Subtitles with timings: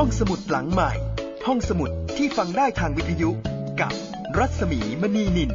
[0.00, 0.92] ห้องสมุดหลังใหม่
[1.46, 3.30] ห้องสมุดที่ฟังได้ทางวิทยุ
[3.80, 3.92] กับ
[4.38, 5.50] รัศมีมณีนิน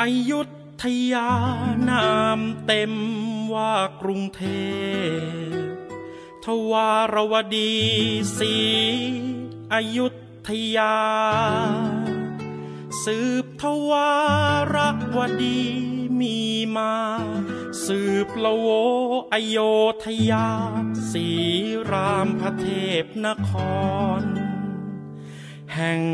[0.00, 0.40] อยุ
[0.82, 1.30] ธยา
[1.88, 2.08] นา
[2.38, 2.92] มเต็ม
[3.54, 4.42] ว่ากรุงเท
[5.50, 5.66] พ
[6.44, 7.74] ทวารวดี
[8.38, 8.54] สี
[9.72, 10.06] อยุ
[10.48, 10.94] ธยา
[13.04, 14.12] สืบ ทวา
[14.74, 14.76] ร
[15.16, 15.60] วดี
[16.20, 16.38] มี
[16.76, 16.94] มา
[17.84, 18.68] สืบละโว
[19.32, 19.58] อโย
[20.04, 20.48] ธยา
[21.10, 21.26] สี
[21.90, 22.66] รามพระเท
[23.02, 23.50] พนค
[24.20, 24.22] ร
[25.74, 26.04] แห่ง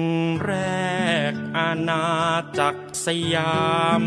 [0.44, 0.54] แร
[1.30, 2.06] กอาณา
[2.58, 3.66] จักรสยา
[4.02, 4.04] ม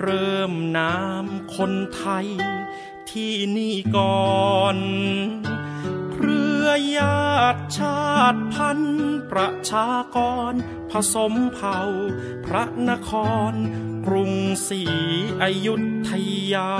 [0.00, 2.28] เริ่มน้ำคนไทย
[3.10, 4.78] ที่นี่ก่อน
[6.96, 8.00] ญาติชา
[8.34, 10.18] ติพันธุ์ประชาก
[10.50, 10.52] ร
[10.90, 11.78] ผสมเผ่า
[12.46, 13.10] พระนค
[13.50, 13.52] ร
[14.06, 14.32] กรุง
[14.68, 14.82] ศรี
[15.42, 15.74] อยุ
[16.08, 16.10] ธ
[16.52, 16.72] ยา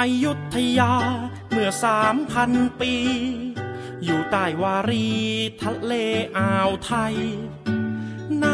[0.00, 0.92] อยุธยา
[1.50, 2.94] เมื่อสามพันปี
[4.04, 5.08] อยู่ใต้วารี
[5.62, 5.92] ทะเล
[6.36, 7.16] อ่าวไทย
[8.42, 8.53] น้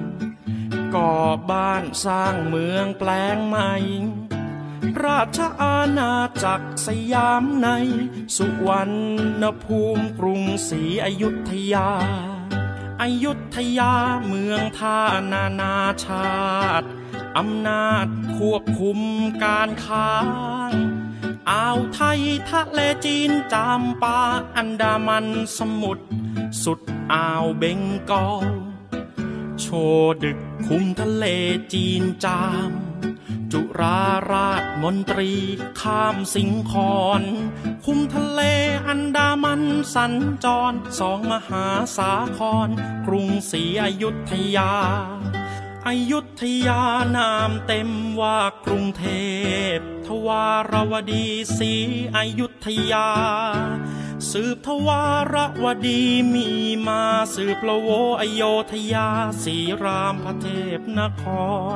[0.95, 1.13] ก่อ
[1.51, 3.73] บ้านสร้างเมืองแปลงใหม่
[5.03, 6.13] ราชอาณา
[6.43, 7.67] จักรสยามใน
[8.37, 8.91] สุวรร
[9.41, 11.91] ณภูมิกรุงศรีอยุธยา
[13.01, 13.93] อยุธยา
[14.27, 14.99] เมืองท่า
[15.31, 15.75] นานา
[16.05, 16.31] ชา
[16.81, 16.87] ติ
[17.37, 18.07] อำนาจ
[18.37, 18.99] ควบคุม
[19.43, 20.11] การค้า
[21.49, 24.19] อ่าวไทยทะเลจีนจามปา
[24.55, 26.05] อันดามันสมุทร
[26.63, 26.79] สุด
[27.13, 27.79] อ่าวเบง
[28.11, 28.60] กอล
[29.61, 29.67] โช
[30.23, 31.25] ดึกคุมทะเล
[31.73, 32.71] จีนจาม
[33.51, 34.01] จุรา
[34.31, 35.31] ราชมนตรี
[35.81, 37.21] ข้ามสิงคอน
[37.85, 38.41] คุมทะเล
[38.87, 39.61] อันดามัน
[39.93, 40.13] สัญ
[40.43, 41.65] จรสองมหา
[41.97, 42.69] สาคร
[43.07, 44.73] กรุงศรีอยุธยา
[45.87, 46.81] อยุธยา
[47.15, 47.89] นามเต็ม
[48.21, 49.05] ว่ากรุงเท
[49.75, 51.25] พ ทวารวดี
[51.57, 51.73] ศรี
[52.15, 53.07] อยุธยา
[54.29, 56.01] สืบทวารวดี
[56.33, 56.47] มี
[56.87, 57.03] มา
[57.35, 57.89] สืบละโว
[58.21, 59.09] อโยธยา
[59.43, 61.23] สีรามพระเทพนค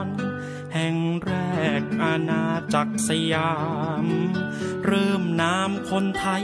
[0.04, 0.06] ร
[0.74, 1.32] แห่งแร
[1.80, 3.56] กอาณาจักรสยา
[4.04, 4.06] ม
[4.86, 6.44] เริ่มนามคนไทย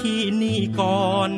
[0.00, 1.32] ที่นี่ก่อน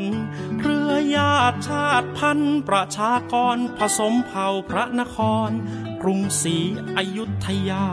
[0.60, 5.18] เรือญาติชาติพันธุ์ประชากรผสมเผ่าพระนค
[5.48, 5.50] ร
[6.02, 6.56] กรุงศรี
[6.96, 7.86] อยุธยา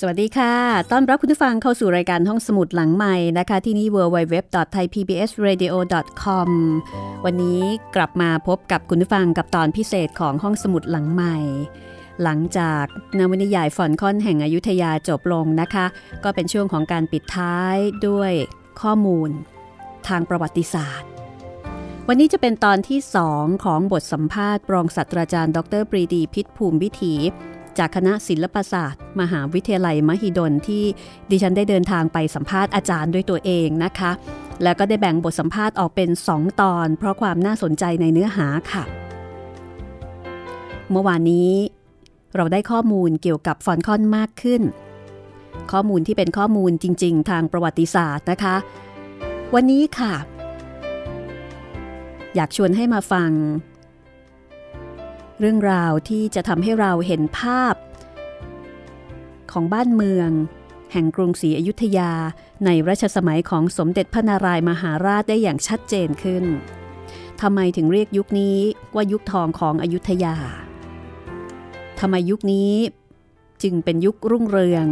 [0.00, 0.54] สวัสดีค่ะ
[0.92, 6.48] ต้อนรับคุณผู้ฟังเข้าสู่รายการห้องสมุดหลังใหม่นะคะ ที่นี่ www.thaipbsradio.com
[7.24, 7.60] วันนี้
[7.96, 11.36] กลับมาพบกับคุณผู้ฟังกับตอนพิเศษของห้องสมุดหลังใหม่
[12.22, 12.84] หลังจาก
[13.18, 15.86] นวนิยายฝอนค่อนแห่งอยุธยาจบลงนะคะ
[16.24, 17.76] ก็เป็นช่วงของการปิดท้าย
[18.08, 18.32] ด้วย
[18.80, 19.30] ข้อมูล
[20.08, 21.08] ทางประวัติศาสตร์
[22.08, 27.14] วันนี้จะเป็นตอนที่สองของบทสัมภาษณ์รองศาสตราจารย์ ดรปรีดีพิษภูมิวิถี
[27.78, 30.84] จากคณะศิลปศาสตร์ มหาวิทยาลัยมหิดลที่
[31.30, 34.12] ดิฉันได้เดินทางไปสัมภาษณ์อาจารย์ด้วยตัวเองนะคะ
[34.62, 38.84] แล้วก็ได้แบ่งบทสัมภาษณ์ออกเป็น 2 ตอน เพราะความน่าสนใจในเนื้อหาค่ะ
[40.90, 41.50] เมื่อวานนี้
[42.36, 44.62] เราได้ข้อมูลเกี่ยวกับฟอนคอนมากขึ้น
[45.72, 48.56] ข้อมูลที่เป็นข้อมูลจริง ๆ ทางประวัติศาสตร์นะคะ
[49.54, 50.14] วันนี้ค่ะ
[52.34, 53.30] อยากชวนให้มาฟัง
[55.40, 57.74] เรื่องราวที่จะทำให้เราเห็นภาพ
[59.52, 60.30] ของบ้านเมือง
[60.92, 62.12] แห่งกรุงศรีอยุธยา
[62.64, 66.44] ในรัชสมัยของสมเด็จพระนารายมหาราชได้อย่างชัดเจนขึ้น
[67.40, 68.58] ทำไมถึงเรียกยุคนี้
[68.94, 70.36] ว่ายุคทองของอยุธยา
[72.00, 72.72] ทำไมยุคนี้
[73.62, 74.86] จึงเป็นยุครุ่งเรือง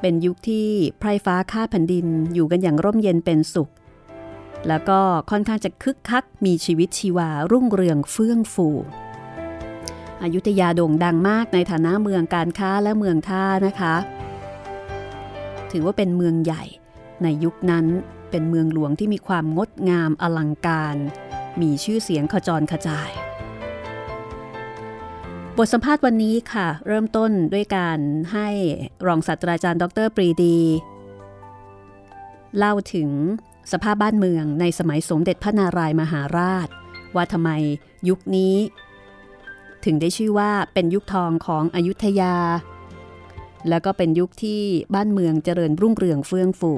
[0.00, 0.68] เป็นยุคที่
[0.98, 3.70] ไพร่ฟ้าข้าแผ่นดินอยู่กันอย่างร่มเย็นเป็นสุข
[4.68, 5.00] แล้วก็
[5.30, 8.68] ค่อนข้างจะคึกคักมีชีวิตชีวารุ่งเรืองเฟื่องฟู
[10.22, 13.94] อยุธยาโด่งดังมากในฐานะเมืองการค้าและเมืองท่านะคะ
[15.70, 16.64] ถือว่าเป็นเมืองใหญ่
[17.22, 17.86] ในยุคนั้น
[18.30, 20.96] เป็นเมืองหลวงที่มีความงดงามอลังการ
[21.60, 23.10] มีชื่อเสียงขจรขจาย
[25.56, 27.98] บทสัมภาษณ์วันนี้ค่ะ เริ่มต้นด้วยการ
[28.32, 28.48] ให้
[29.06, 30.58] รองศาสตราจารย์ดรปรีดี
[32.58, 33.10] เล่าถึง
[33.72, 36.68] สภาพบ้านเมืองในสมัยสมเด็จพระนารายมหาราช
[37.14, 37.50] ว่าทำไม
[38.08, 38.54] ยุคนี้
[39.84, 42.34] ถึงได้ชื่อว่าเป็นยุคทองของอยุธยา
[43.68, 44.62] แล้วก็เป็นยุคที่
[44.94, 46.72] บ้านเมืองเจริญรุ่งเรืองเฟื่องฟู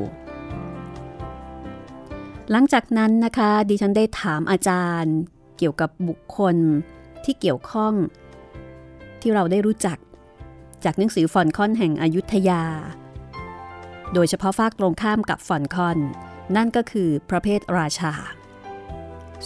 [2.50, 5.14] หลังจากนั้นนะคะดิฉันได้ถามอาจารย์
[5.58, 6.56] เกี่ยวกับบุคคล
[7.24, 7.94] ที่เกี่ยวข้อง
[9.20, 9.98] ที่เราได้รู้จัก
[10.84, 12.62] จากหนังสือฟอนคอนแห่งอยุธยา
[14.14, 15.98] โดยเฉพาะฝากตรงข้ามกับฟอนคอน
[16.56, 18.12] นั่นก็คือพระเพทราชา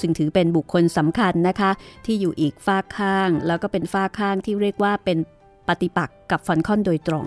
[0.01, 1.71] ซึ่งถือเป็นบุคคลสำคัญนะคะ
[2.07, 5.19] ที่อยู่อีกฝากข้าง แล้วก็เป็นฝากข้างที่เรียกว่าเป็น
[5.69, 7.25] ปฏิปักษ์กับฟอนคอนโดยตรง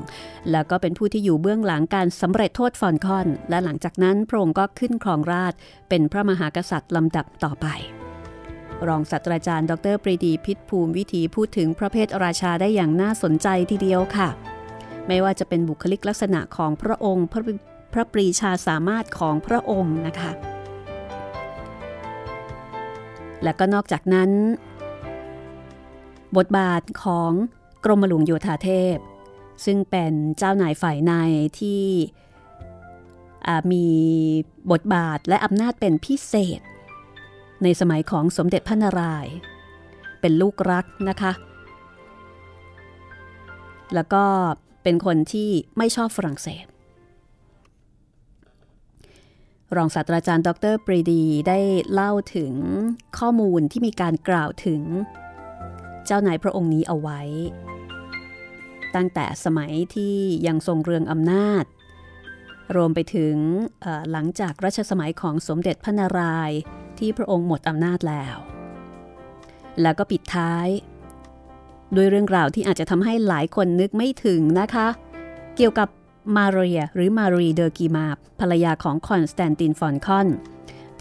[0.51, 5.53] แล้วก็เป็นผู้ที่อยู่เบื้องหลังการสำเร็จโทษฟอนคอน และหลังจากนั้นพระองค์ก็ขึ้นครองราช
[5.89, 7.67] เป็นพระมหากษัตริย์ลำดับต่อไป
[8.87, 14.29] รองศาสตราจารย์ ดรปรีดีพิษภูมิวิถีพูดถึงพระเพทราชาได้อย่างน่าสนใจทีเดียวค่ะ
[15.07, 17.43] ไม่ว่าจะเป็นบุคลิกลักษณะของพระองค์พระ
[17.93, 20.31] พระปรีชาสามารถของพระองค์นะคะ
[23.43, 24.29] และก็นอกจากนั้น
[26.37, 27.31] บทบาทของ
[27.85, 28.97] กรมหลวงโยธาเทพ
[29.65, 31.13] ซึ่งเป็นเจ้านายฝ่ายใน
[31.59, 31.83] ที่
[33.71, 33.87] มี
[34.71, 36.61] บทบาทและอำนาจเป็นพิเศษ
[37.63, 39.35] ในสมัยของสมเด็จพระนารายณ์
[40.21, 41.31] เป็นลูกรักนะคะ
[43.95, 44.23] แล้วก็
[44.83, 46.65] เป็นคนที่ไม่ชอบฝรั่งเศส
[49.75, 51.59] รองศาสตราจารย์ ดรปรีดีได้
[51.91, 52.53] เล่าถึง
[53.17, 54.81] ข้อมูลที่มีการกล่าวถึง
[56.05, 57.21] เจ้านายพระองค์นี้เอาไว้
[58.95, 60.15] ตั้งแต่สมัยที่
[60.47, 61.63] ยังทรงเรืองอำนาจ
[62.75, 63.35] รวมไปถึง
[64.11, 66.59] หลังจากรัชสมัยของสมเด็จพระนารายณ์
[66.99, 68.37] ที่พระองค์หมดอำนาจแล้ว
[69.81, 70.67] แล้วก็ปิดท้าย
[71.95, 74.87] ด้วยเรื่องราวที่อาจจะทำให้หลายคนนึกไม่ถึงนะคะ
[75.55, 75.89] เกี่ยวกับ
[76.35, 78.07] มาเรียหรือมารีเดอกีมาร์
[78.39, 80.27] ภรรยาของคอนสแตนตินฟอลคอน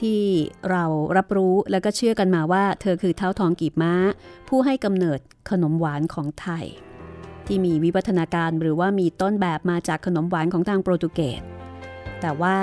[0.00, 0.22] ที่
[0.70, 0.84] เรา
[1.16, 3.94] รับรู้แล้วก็เชื่อกันมาว่า เธอคือท้าวทองกีบม้า
[4.48, 5.18] ผู้ให้กำเนิด
[5.50, 6.66] ขนมหวานของไทย
[7.46, 11.42] ที่มีวิวัฒนาการหรือว่ามีต้นแบบมาจากขนมหวานของทางโปรตุเกส
[12.20, 12.56] แต่ว่า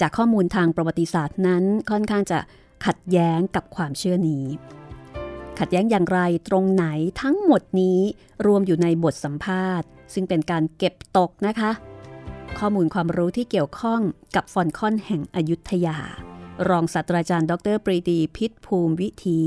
[0.00, 2.38] จากข้อมูลทางประวัติศาสตร์นั้นค่อนข้างจะ
[2.86, 4.44] ขัดแย้งกับความเชื่อนี้
[5.58, 6.86] ขัดแย้งอย่างไรตรงไหน
[7.22, 8.00] ทั้งหมดนี้
[8.46, 11.70] รวมอยู่ในบทสัมภาษณ์ ซึ่งเป็นการเก็บตกนะคะ
[12.58, 14.00] ข้อมูลความรู้ที่เกี่ยวข้อง
[14.36, 15.98] กับฟอนคอนแห่งอยุธยา
[16.68, 19.40] รองศาสตราจารย์ ดรปรีดีพิษภูมิวิถี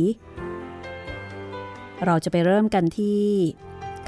[2.06, 3.22] เราจะไปเริ่มกันที่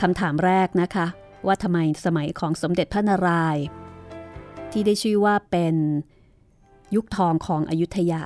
[0.01, 1.08] คำถามแรกนะคะ
[1.46, 3.63] ว่าทำไมสมัยของสมเด็จพระนารายณ์
[4.72, 5.75] ที่ได้ชื่อว่าเป็น
[6.96, 8.24] ยุคทองของอยุธยา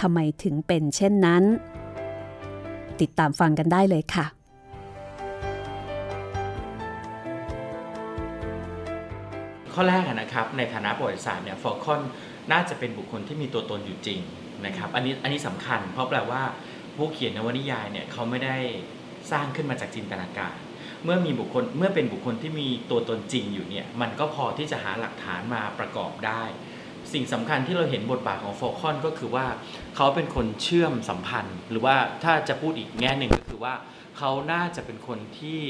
[0.00, 1.44] ทำไมถึงเป็นเช่นนั้น
[3.02, 4.26] ติดตามฟังกันได้เลยค่ะ
[9.74, 12.00] ข้อแรกนะครับในฐานะประวัติศาสตร์เนี่ยฟอลคอน
[12.52, 14.20] น่าจะเป็นบุคคลที่มีตัวตนอยู่จริง
[14.66, 16.42] นะครับอันนี้อันนี้สำคัญเพราะแปลว่า
[16.96, 18.56] ผู้เขียนนวนิยายเนี่ยเขาไม่ได้
[19.30, 20.54] สร้างขึ้นมาจากจินตนาการ
[21.04, 26.42] เมื่อมีบุคคลเมื่อเป็นบุคคลที่มีตัวตนจริงอยู่เนี่ยมันก็พอที่จะหาหลักฐานมาประกอบได้
[27.14, 29.46] สิ่งสำคัญที่เราเห็นบทบาทของฟอลคอนก็คือว่า
[29.96, 33.74] เขาเป็นคนเชื่อมสัมพันธ์ หรือว่าถ้าจะพูดอีกแง่หนึ่งก็คือว่า
[34.18, 35.60] เขาน่าจะเป็นคนที่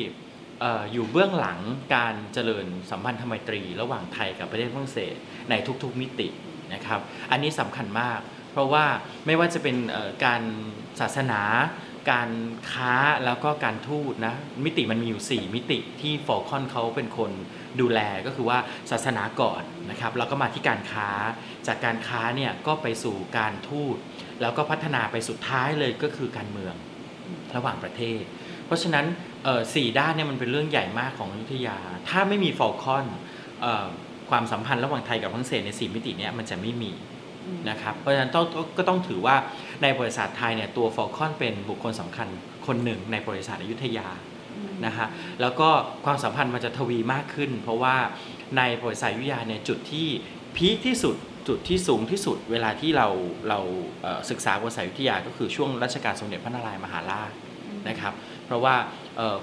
[0.62, 1.58] ออยู่เบื้องหลัง
[1.94, 5.14] การเจริญสัมพันธไมตรี ระหว่างไทยกับประเทศฝรั่งเศส
[5.50, 6.28] ในทุกๆมิติ
[6.74, 8.20] นะครับ อันนี้สำคัญมาก
[8.52, 8.84] เพราะว่า
[9.26, 9.76] ไม่ว่าจะเป็น
[10.24, 10.42] การ
[11.00, 11.42] ศาสนา
[12.10, 12.30] การ
[12.72, 14.34] ค้าแล้วก็การทูตนะ
[14.64, 17.30] มิติมันมีอยู่ 4 มิติที่ฟอลคอนเขาเป็นคน
[17.80, 18.58] ดูแลก็คือว่า
[18.90, 21.08] ศาสนาก่อนนะครับแล้วก็มาที่การค้า
[21.66, 23.96] จากการค้าเนี่ยก็ไปสู่การทูต
[24.40, 26.74] แล้วก็พัฒนาไปสุดท้ายเลยก็คือการเมือง
[27.56, 28.22] ระหว่างประเทศ
[28.66, 29.06] เพราะฉะนั้น
[29.74, 31.78] สี่ด้านเนี่ยมันเป็นเรื่องใหญ่มากของอยุธยา
[32.08, 33.06] ถ้าไม่มีฟอลคอน
[34.30, 36.92] ความสัมพันธ์ระหว่างไทยกับฝรั่งเศสในสี่มิติเนี่ยมันจะไม่มี
[37.70, 38.44] นะครับเพราะฉะนั้นต้อง
[38.78, 39.36] ก็ต้องถือว่า
[39.82, 42.28] ในบริบทไทยเนี่ยตัวฟอลคอนเป็นบุคคลสำคัญ
[42.66, 44.08] คนหนึ่งในบริบทอยุธยา
[44.86, 45.08] นะฮะ
[45.40, 45.68] แล้วก็
[46.04, 47.96] ความสัมพันธ์มันจะทวีมากขึ้น เพราะว่า
[48.56, 50.06] ในบริษัทอยุธยาเนี่ยจุดที่
[50.56, 51.16] พีคที่สุด
[51.48, 53.08] จุดที่สูงที่สุดเวลาที่เรา
[53.48, 53.58] เรา
[54.30, 57.30] ศึกษาบริษัทอยุธยาก็คือช่วงรัชกาลสมเด็จพระนารายมหาราช
[57.88, 58.14] นะครับ
[58.46, 58.74] เพราะว่า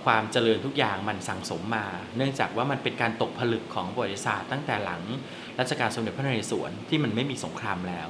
[0.05, 1.85] ความเจริญทุกอย่างมันสั่งสมมา
[2.17, 5.01] เนื่องจากว่ามันเป็นการตกผลึกของบริษัทตั้งแต่หลัง
[5.59, 8.07] รัชกาลสมเด็จพระนเรศวรที่มันไม่มีสงครามแล้ว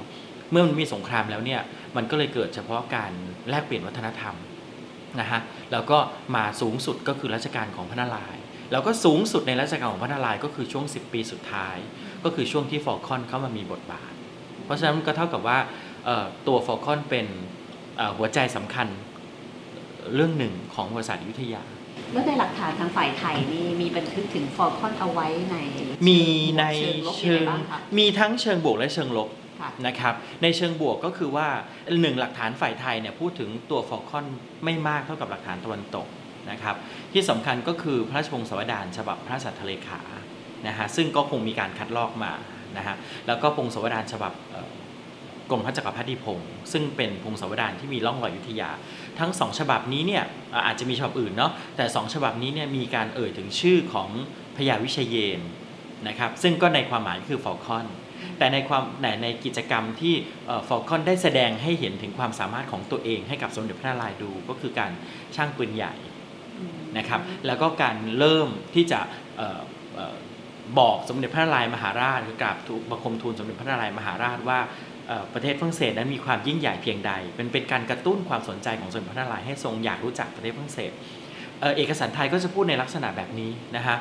[0.50, 1.60] เมื่อมันมีสงครามแล้วเนี่ย
[1.96, 3.12] มันก็เลยเกิดเฉพาะการ
[3.50, 4.34] แลกเปลี่ยนวัฒนธรรม
[5.20, 5.40] นะฮะ
[5.72, 5.98] แล้วก็
[6.36, 8.42] มาสูงสุดก็คือรัชกาลของพระนารายณ์
[8.72, 11.76] แล้วก็สูงสุดในรัชกาลของพระนารายณ์ก็คือช่วง 10 ปีสุดท้าย
[12.24, 14.12] ก็คือช่วงที่ฟอลคอนเข้ามามีบทบาท
[14.64, 15.58] เพราะฉะนั้นก็เท่ากับว่า
[16.04, 17.26] เอ่อตัวฟอลคอนเป็น
[17.96, 18.86] เอ่อหัวใจสำคัญ
[20.14, 21.62] เรื่องหนึ่งของบริบทอยุธยา
[22.12, 25.56] แล้วในหลักฐานทางฝ่ายไทยนี่มีบันทึกถึงฟอลคอนเอาไว้ใน
[26.08, 26.20] มี
[26.58, 29.41] ในเชิงเชิงลบยังไงบ้างคะมีทั้งเชิงบวกและเชิงลบค่ะ
[29.86, 31.48] นะครับในเชิงบวกก็คือว่า
[32.00, 34.26] หนึ่งหลักฐานฝ่ายไทยเนี่ยพูดถึงตัวฟอลคอน
[34.64, 36.06] ไม่มากเท่ากับหลักฐานตะวันตก
[36.50, 36.76] นะครับ
[37.12, 40.00] ที่สำคัญก็คือพระราชวงศ์สวดานฉบับพระสัทธเลขา
[40.66, 42.32] นะฮะซึ่งก็คงมีการคัดลอกมา
[42.76, 44.32] นะฮะแล้วก็พงศาวดารฉบับ
[45.50, 48.70] กรมพระจักรพรรดิพงศ์ซึ่งเป็นพงศาวดารที่มีร่องรอยยุทธยา
[49.18, 54.08] ทั้งสองฉบับนี้เนี่ยอาอาจจะมีฉบับอื่นเนาะแต่สองฉบับนี้เนี่ยมีการเอ่ยถึงชื่อของ
[54.56, 55.40] พญาวิเชยเยน
[56.08, 57.86] นะครับซึ่งก็ในความหมายคือฟอลคอน
[58.42, 60.14] แต่ในความในในกิจกรรมที่
[60.68, 64.92] ฟอลคอนได้แสดงให้เห็นถึงความสามารถของตัวเองให้กับสมเด็จพระนารายณ์ดูก็คือการ
[65.34, 65.94] ช่างปืนใหญ่
[66.98, 69.00] นะครับแล้วก็การเริ่มที่จะ
[69.36, 69.60] เอ่อ
[69.94, 70.16] เอ่อ
[70.78, 74.60] บอกสมเด็จพระนารายณ์มหาราชหรือกราบทูลบังคมทูลสมเด็จพระนารายณ์มหาราชว่า
[75.08, 80.92] เอ่อประเทศฝรั่งเศสนั้นมีความยิ่งใหญ่เพียงใดเป็นเป็นการกระตุ้นความสนใจของสมเด็จพระนารายณ์ให้ทรงอยากรู้จักประเทศฝรั่งเศส
[81.60, 83.96] เอ่อเอกสารไทยก็จะพูดในลักษณะแบบนี้นะฮะ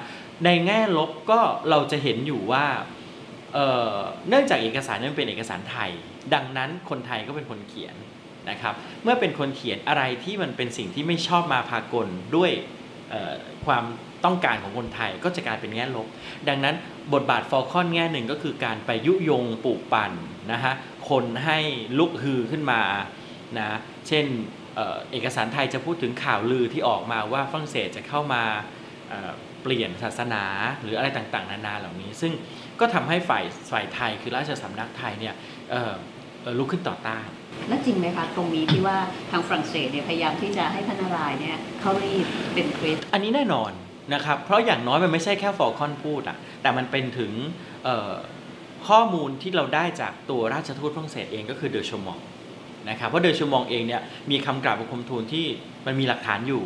[0.45, 2.65] ในแง่ลบก็เราจะเห็นอยู่ว่า
[4.29, 5.91] เนื่องจากเอกสารนั้นเป็นเอกสารไทย
[6.34, 7.96] ดังนั้นคนไทยก็เป็นคนเขียน
[8.50, 12.51] นะครับ เมื่อเป็นคนเขียนอะไรที่มันเป็นสิ่งที่ไม่ชอบมาพากลด้วย
[13.65, 13.84] ความ
[14.25, 16.08] ต้องการของคนไทยก็จะกลายเป็นแง่ลบ
[16.48, 16.75] ดังนั้น
[17.13, 20.12] บทบาทฟอลคอนแง่หนึ่งก็คือการไปยุยงปลูกปั่น
[20.51, 20.74] นะฮะ
[21.10, 21.58] คนให้
[22.00, 22.81] ลุกฮือขึ้นมา
[23.58, 23.77] นะ
[24.08, 24.25] เช่น
[25.12, 28.43] เอกสารไทยจะพูดถึงข่าวลือที่ออกมาว่าฝรั่งเศสจะเข้ามา
[29.62, 30.43] เปลี่ยนศาสนา
[30.81, 32.31] หรืออะไรต่างๆ นานาเหล่านี้ ซึ่ง
[32.81, 35.33] ก็ทำให้ฝ่ายฝ่ายไทยคือราชสำนักไทยเนี่ย
[35.71, 35.93] เอ่อ
[36.41, 37.27] เอ่อลุกขึ้นต่อต้าน
[37.69, 38.97] และจริงไหมคะตรงนี้ที่ว่า
[39.31, 43.71] ทางฝรั่งเศสเนี่ยพยายามที่จะให้พระนารายณ์เนี่ยเข้ารีตเป็นคริสต์อันนี้แน่นอน
[44.13, 47.31] นะครับ เพราะอย่างน้อยมันไม่ใช่แค่ฟอลคอนพูดอะแต่มันเป็นถึง
[47.83, 48.11] เอ่อ
[48.88, 52.19] ข้อมูลที่เราได้จากตัวราชทูตฝรั่งเศสเองก็คือเดอโชมองต์
[52.89, 55.45] นะครับเพราะเดอโชมองต์เองเนี่ยมีคำกราบบังคมทูลที่
[55.85, 56.63] มันมีหลักฐานอยู่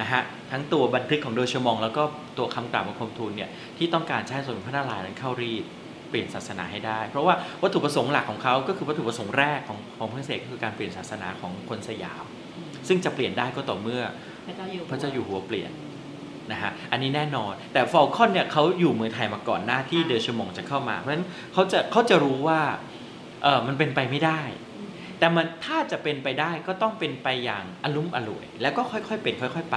[0.00, 2.02] นะฮะทั้งตัวบันทึกของเดอโชมองต์ แล้วก็
[2.38, 5.64] ตัวคำกราบบังคมทูลเนี่ยที่ต้องการให้สมเด็จพระนารายณ์นั้นเข้ารีต
[6.10, 12.24] เปลี่ยนศาสนาให้ได้ เพราะว่าวัตถุประสงค์หลักของเขาก็คือวัตถุประสงค์แรกของของฝรั่งเศสก็คือการเปลี่ยนศาสนาของคนสยาม
[12.88, 14.02] ซึ่งจะเปลี่ยนได้ก็ต่อเมื่อ
[14.46, 15.70] พระเจ้าอยู่พระเจ้าอยู่หัวเปลี่ยน
[16.52, 22.60] นะฮะอันนี้แน่นอนแต่ฟอลคอนเนี่ยเขาอยู่เมืองไทยมาก่อนหน้าที่เดอโชมองต์จะเข้ามา เพราะฉะนั้นเขาจะเขาจะรู้ว่า
[23.42, 24.40] เออมันเป็นไปไม่ได้
[25.18, 29.76] แต่มันถ้าจะเป็นไปได้ก็ต้องเป็นไปอย่างอารมอร่วย แล้วก็ค่อยๆเป็นค่อย ๆ ไป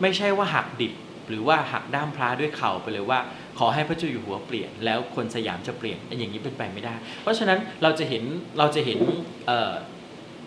[0.00, 0.94] ไม่ใช่ว่าหักดิบ
[1.28, 3.20] หรือว่าหักด้ามพระด้วยเข่าไปเลยว่า
[3.58, 8.24] ขอให้พระเจ้าอยู่หัวเปลี่ยน แล้วคนสยามจะเปลี่ยนอันอย่างนี้เป็นไปไม่ได้ เพราะฉะนั้นเราจะเห็น
[8.58, 8.98] เราจะเห็น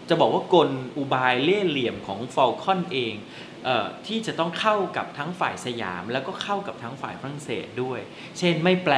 [0.10, 3.14] จะบอกว่ากลอุบายเล่ห์เหลี่ยมของฟอลคอนเอง
[3.66, 8.00] เออที่จะต้องเข้ากับทั้งฝ่ายสยาม แล้วก็เข้ากับทั้งฝ่ายฝรั่งเศสด้วย
[8.38, 8.96] เช่นไม่แปล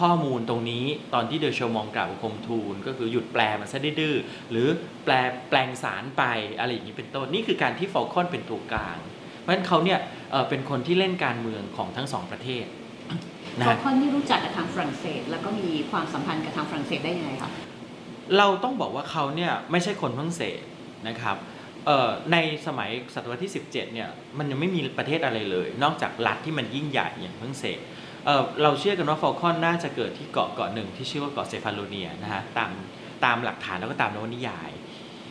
[0.00, 0.84] ข้อมูลตรงนี้
[1.14, 4.66] ตอนที่เดอโชมองกล่าวบังคมทูล ก็คือหยุดแปลมันซะดื้อๆหรือ
[5.04, 5.14] แปล
[5.48, 6.22] แปลงสารไป
[6.58, 8.98] อะไรอย่างนี้เป็นต้นนี่คือการที่ฟอลคอนเป็นตัวกลาง
[9.40, 9.98] เพราะฉะนั้นเขาเนี่ย
[10.30, 12.64] เอ่อเป็นคนที่เล่นการเมืองของทั้งสองประเทศ
[13.58, 17.50] นะฟอฮะลคอนที่รู้จักกับทางฝรั่งเศส แล้วก็มีความสัมพันธ์กับทางฝรั่งเศสได้ยังไงคะ
[18.38, 20.60] เราต้องบอกว่าเขาเนี่ยไม่ใช่คนฝรั่งเศส
[21.08, 21.36] นะครับ
[21.86, 24.08] เอ่อในสมัยศตวรรษที่ 17เนี่ย
[24.38, 27.78] มันยังไม่มีประเทศอะไรเลย นอกจากรัฐที่มันยิ่งใหญ่อย่างฝรั่งเศส
[28.24, 32.70] เอ่อเราเชื่อกันว่าฟอลคอนน่าจะเกิดที่เกาะเกาะหนึ่งที่ชื่อว่าเกาะเซฟาโลเนียนะฮะตาม
[33.24, 34.70] ตามหลักฐานแล้วก็ตามนวนิยาย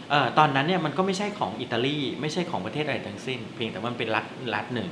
[0.10, 4.90] เอ่อตอนนั้นเนี่ยมันก็ไม่ใช่ของอิตาลีไม่ใช่ของประเทศอะไรทั้งสิ้น เพียงแต่ว่ามันเป็นรัฐรัฐหนึ่ง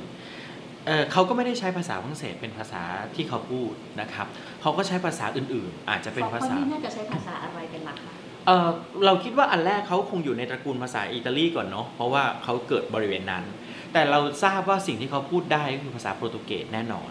[0.86, 2.82] เอ่อเขาก็ไม่ได้ใช้ภาษาฝรั่งเศสเป็นภาษา
[3.14, 4.26] ที่เขาพูดนะครับ
[4.60, 8.12] เขาก็ใช้ภาษาอื่น ๆ อาจจะเป็นภาคนษานี้น่าจะใช้ภาษาอะไรเป็นหลักคะ
[8.46, 8.68] เอ่อ
[9.04, 13.44] เราคิดว่าอันแรกเขาคงอยู่ในตระกูลภาษาอิตาลีก่อนเนาะเพราะว่าเขาเกิดบริเวณนั้น
[13.92, 17.10] แต่เราทราบว่าสิ่งที่เขาพูดได้ก็คือภาษาโปรตุเกสแน่นอน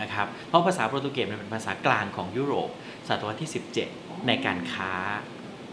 [0.00, 2.68] นะครับ เพราะภาษาโปรตุเกสมันเป็นภาษากลางของยุโรป
[3.08, 3.50] ศตวรรษที่
[3.88, 4.94] 17 ในการค้า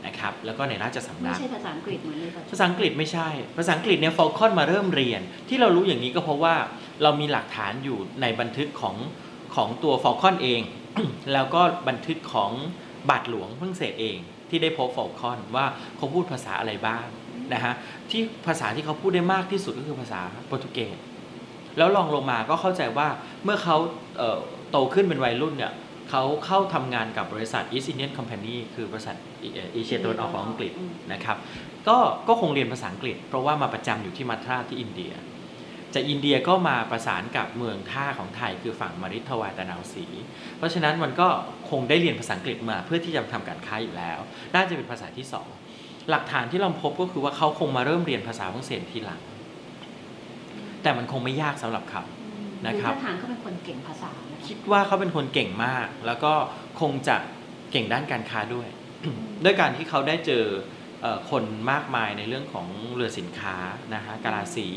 [0.06, 6.56] นะครับแล้วก็ในราชสำนัก ไม่ใช่ภาษาอังกฤษเหมือนในปัจจุบภาษาอังกฤษไม่ใช่ ภาษาอังกฤษเนี่ยฟอลคอนมาเริ่มเรียน ที่เรารู้อย่างนี้ก็เพราะว่า
[7.04, 8.96] เรามีหลักฐานอยู่ในบันทึกของ
[9.56, 10.62] ของตัวฟอลคอนเอง
[11.34, 12.52] แล้วก็บันทึกของ
[13.10, 14.18] บาทหลวงฝรั่งเศสเอง
[14.50, 15.66] ที่ได้พบฟอลคอนว่า
[15.98, 17.06] เขาพูดภาษาอะไรบ้าง
[17.54, 17.74] นะฮะ
[18.10, 20.98] ที่ภาษาที่เขาพูดได้มากที่สุดก็คือภาษาโปรตุเกส
[21.78, 23.08] แล้วลองลงมาก็เข้าใจว่า
[23.44, 23.78] เมื่อเขา
[24.18, 24.38] เอ่อ
[24.72, 25.74] โตขึ้นเป็นวัยรุ่นเนี่ย
[26.10, 29.16] เขาเข้าทำงานกับบริษัท East Indian Company คือบริษัท
[29.74, 30.74] เอเชียตะวันออกของอังกฤษ
[31.14, 31.38] นะครับ
[31.88, 35.14] ก็ก็คงเรียนภาษาอังกฤษ เพราะว่ามาประจำอยู่ที่มัทราที่อินเดีย
[35.94, 40.06] จากอินเดียก็มาประสานกับเมืองท่าของไทยคือฝั่งมาริทวายตะนาวศรี
[40.58, 41.28] เพราะฉะนั้นมันก็
[41.70, 44.20] คงได้เรียนภาษาอังกฤษมาเพื่อที่จะทำการค้าอยู่แล้ว
[44.56, 45.48] น่าจะเป็นภาษาที่สอง
[46.10, 49.22] หลักฐานที่เราพบก็คือว่าเขาคงมาเริ่มเรียนภาษาฝรั่งเศสทีหลัง
[50.88, 52.04] แต่มันคงไม่ยากสำหรับเขา
[52.68, 56.34] นะครับดูท่าทางเขาเป็นคนเก่งภาษานะคะคิดว่าเขาเป็นคนเก่งมาก แล้วก็
[56.82, 57.16] คงจะ
[57.72, 58.68] เก่งด้านการค้าด้วย
[59.44, 60.44] ด้วยการที่เขาได้เจอ
[61.02, 63.56] เอ่อคนมากมายในเรื่องของเรือสินค้า
[63.94, 64.68] นะฮะกาลาสี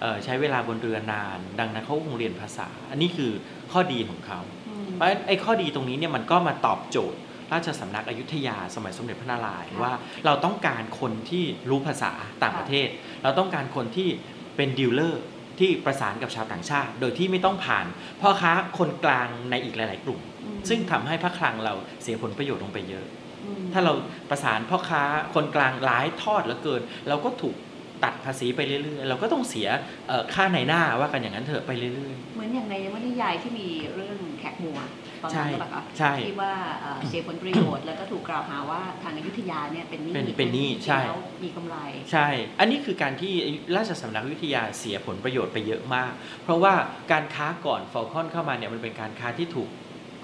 [0.00, 3.32] เอ่อใช้เวลาบนเรือนาน ดังนั้นเขาคงเรียนภาษา อันนี้คือ
[3.72, 7.20] ข้อดีของเขาอืมเพราะฉะนั้นไอ้ข้อดีตรงนี้เนี่ยมันก็มาตอบโจทย์
[7.52, 9.94] ราชสำนักอยุธยาสมัยสมเด็จพระนารายณ์ค่ะว่า
[10.26, 12.88] เราต้องการคนที่รู้ภาษาต่างประเทศ
[13.22, 14.08] เราต้องการคนที่
[14.56, 15.22] เป็นดีลเลอร์
[15.58, 17.86] ที่ประสานกับชาวต่างชาติ โดยที่ไม่ต้องผ่าน
[18.20, 23.06] พ่อค้าคนกลางในอีกหลาย ๆ กลุ่มอืมซึ่งทำให้พระคลังเราเสียผลประโยชน์ลงไปเยอะ
[23.44, 23.92] อืมถ้าเรา
[24.30, 25.02] ประสานพ่อค้า
[25.34, 27.56] คนกลางหลายทอดเหลือเกิน เราก็ถูก
[28.04, 29.68] ตัดภาษีไปเรื่อย ๆ เราก็ต้องเสีย
[30.08, 34.78] เอ่อค่าในหน้าว่ากันอย่างนั้นเถอะไปเรื่อยเหมือนอย่างในนวนิยายที่มีเรื่องแขกมัว
[35.15, 42.28] ต อนนั้นใช่ก็แบบว่าใช่ที่ว่าเอ่อเสียผลประโยชน์แล้วก็ถูกกล่าวหาว่าทางอยุธยาเนี่ยเป็นหนี้เป็นเป็นหนี้ใช่แล้วมีกำไรๆใช่
[42.60, 43.32] อันนี้คือการที่
[43.76, 46.74] ราชสำนักวิทยาเสียผลประโยชน์ไปเยอะมาก เพราะว่า
[47.12, 49.68] การค้าก่อนฟอลคอนเข้ามาเนี่ยมันเป็นการค้าที่ถูก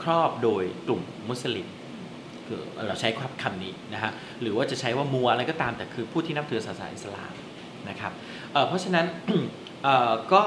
[0.02, 1.68] ครอบโดยกลุ่มมุสลิม
[2.46, 7.32] คือเราใช้คำคำนี้นะฮะหรือว่าจะใช้ว่ามัวอะไรก็ตามแต่คือผู้ที่นับถือศาสนาอิสลาม
[7.88, 8.12] นะครับ
[8.52, 9.06] เอ่อเพราะฉะนั้น
[9.84, 10.42] เอ่อก็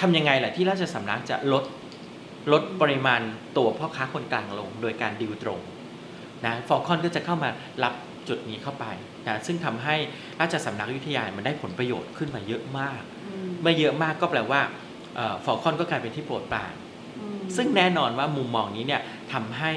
[0.00, 1.64] ทำยังไงแหละที่ราชสำนักจะลด
[2.52, 3.20] ลดปริมาณ
[3.56, 5.60] ตัวพ่อค้าคนกลางลงโดยการดิวตรง
[6.46, 7.50] นะฟอลคอนก็จะเข้ามา
[7.84, 7.94] รับ
[8.28, 8.86] จุดนี้เข้าไป
[9.26, 9.96] นะซึ่งทำให้
[10.40, 14.60] ราชสำนักอยุทธยามันได้ผลประโยชน์ขึ้นมาเยอะมากอืมเมื่อเยอะมากก็แปลว่า
[15.44, 16.74] ฟอลคอนก็กลายเป็นที่โปรดปราน
[17.18, 19.02] อืมซึ่งแน่นอนว่ามุมมองนี้เนี่ย
[19.32, 19.72] ทำให้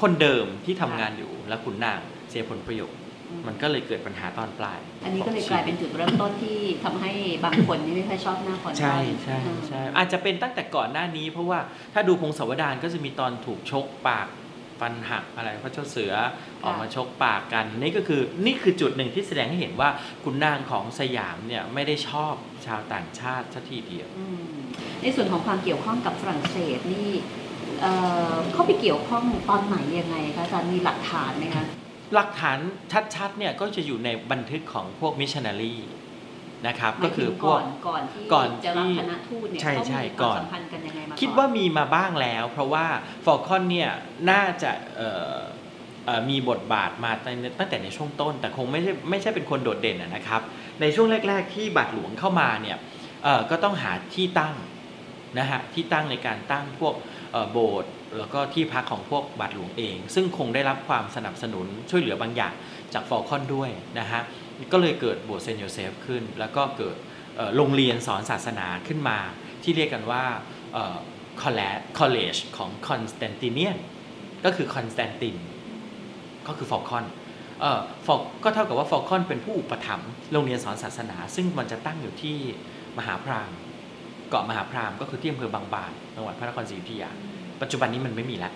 [0.00, 2.97] คนเดิมที่ทำงานอยู่และขุนนางเสียผลประโยชน์
[3.46, 7.12] มันก็เลยเกิดปัญหาตอนปลาย อันนี้ก็เลยกลายเป็นจุดเริ่มต้นที่ทำให้
[7.44, 11.58] บางคนนี่ไม่ค่อยชอบหน้าคอนใช่อยใช่อืมใช่อาจจะเป็นตั้งแต่ก่อนหน้านี้ เพราะว่า
[11.94, 14.28] ถ้าดูพงศาวดารก็จะมีตอนถูกชกปาก
[14.80, 16.14] ฟันหักอะไรพระเจ้าเสือ
[16.64, 19.88] ออกมาชกปากกัน นี่ก็คือนี่คือจุดหนึ่งที่แสดงให้เห็นว่า
[20.24, 22.34] ขุนนางของสยามเนี่ยไม่ได้ชอบ
[22.66, 24.40] ชาวต่างชาติสักทีเดียวอืม
[25.02, 27.08] ในส่วนของความเกี่ยวข้องกับฝรั่งเศสนี่
[27.80, 27.92] เอ่
[28.32, 31.64] อเขาไปเกี่ยวข้องตอนไหนยังไงคะอาจารย์มีหลักฐานไหมคะ
[32.14, 32.58] หลักฐาน
[33.14, 35.76] ชัดๆเนี่ยก็จะอยู่ในบันทึกของพวกมิชชันนารี
[36.66, 42.86] นะครับหก็มายคืถึองพก่วอกนก่อนที่ก่อนจะรับที่คณะทูตเนี่ยใช่เขาใช่มีคก่วามอนสัมพันธ์กันยังไงมาก่อนคิดว่ามีมาบ้างแล้ว เพราะว่า
[43.24, 43.90] ฟอลคอนเนี่ย
[44.30, 45.38] น่าจะเอ่อ
[46.06, 50.42] เอ่อมีบทบาทมาตั้งตั้งแต่ในช่วงต้น แต่คงไม่ใช่ไม่ใช่เป็นคนโดดเด่นอะนะครับ
[50.80, 52.76] ในช่วงแรก ๆ ที่บาทหลวงเข้ามาเนี่ย
[53.24, 54.56] เอ่อก็ต้องหาที่ตั้ง
[55.38, 56.94] นะฮะที่ตั้งในการตั้งพวก
[57.32, 62.52] เอ่อโบสถ์ แล้วก็ที่พักของพวกบาทหลวงเอง ซึ่งคงได้รับความสนับสนุนช่วยเหลือบางอย่าง
[62.94, 64.22] จากฟอลคอนด้วยนะฮะ
[64.72, 66.96] ก็เลยเกิดโบสถ์เซนต์โยเซฟขึ้น แล้วก็เกิด
[67.56, 69.18] โรงเรียนสอนศาสนาขึ้นมา
[69.62, 70.24] ที่เรียกกันว่า
[71.42, 73.76] college ของคอนสแตนติเนียน
[74.44, 75.36] ก็คือคอนสแตนติน
[76.46, 77.04] ก็คือฟอลคอน
[77.60, 82.36] เอ่อฟอลก็เท่ากับว่าฟอลคอนเป็นผู้อุปถัมภ์โรงเรียนสอนศาสนา ซึ่งมันจะตั้งอยู่ที่
[82.98, 83.52] มหาพราหมณ์
[84.30, 87.10] เกาะมหาพราหมณ์ก็คือที่อำเภอบางบานจังหวัดพระนครศรีอยุธยา
[87.62, 88.52] ปัจจุบันนี้มันไม่มีแล้ว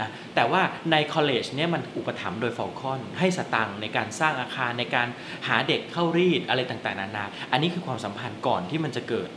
[0.00, 5.08] นะแต่ว่าใน college เนี่ยมันอุปถัมภ์โดยฟอลคอนให้สตังในการสร้างอาคารในการ
[5.48, 9.28] หาเด็กเข้ารีตอะไรต่างๆ นานา อันนี้คือความสัมพันธ์ก่อนที่มันจะเกิด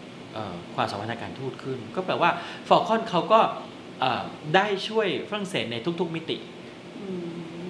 [0.76, 2.30] ความสัมพันธ์ทางการทูตขึ้น ก็แปลว่า
[2.68, 3.42] ฟอลคอนเขาก็
[4.56, 6.38] ได้ช่วยฝรั่งเศสในทุกๆมิติ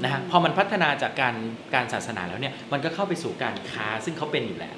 [0.04, 1.36] นะฮะพอมันพัฒนาจากการ
[1.76, 4.72] การศาสนาแล้วเนี่ยมันก็เข้าไปสู่การค้าซึ่งเขาเป็นอยู่แล้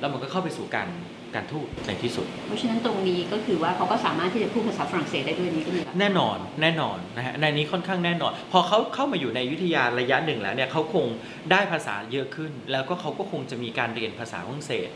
[0.00, 0.88] แล้วมันก็เข้าไปสู่การ
[1.34, 11.06] การทูตในที่สุด เพราะฉะนั้นตรงนี้ก็คือว่าเขาก็สามารถที่จะพูดภาษาฝรั่งเศสได้ด้วยนี้ก็มีหลักฐาแน่นอนแน่นอนนะฮะในนี้ค่อนข้างแน่นอน พอเขาเข้ามาอยู่ในอยุธยาระยะหนึ่งแล้วเนี่ยเขาคง
[11.50, 14.88] ได้ภาษาเยอะขึ้น แล้วก็เขาก็คงจะมีการเรียนภาษาฝรั่งเศส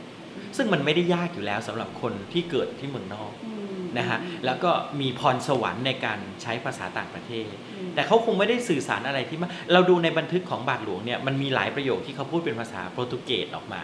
[0.56, 4.70] ซึ่งมันไม่ได้ยากอยู่แล้วสำหรับคนที่เกิดที่เมืองนอกอืมนะฮะอืมแล้วก็
[5.00, 13.82] มีพรสวรรค์ในการใช้ภาษาต่างประเทศอืมแต่เขาคงไม่ได้สื่อสารอะไรที่มากเราดูในบันทึกของบาทหลวงเนี่ยมันมีหลายประโยคที่เขาพูดเป็นภาษาโปรตุเกสออกมา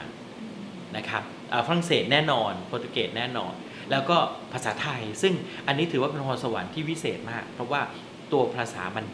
[0.97, 3.53] นะครับอ่าฝรั่งเศสแน่นอนโปรตุเกสแน่นอน
[3.91, 4.17] แล้วก็
[4.53, 5.35] ภาษาไทย ซึ่ง
[5.67, 7.81] อันนี้ถือว่าเป็นพรสวรรค์ที่วิเศษมาก เพราะว่า
[8.33, 9.05] ตัวภาษามัน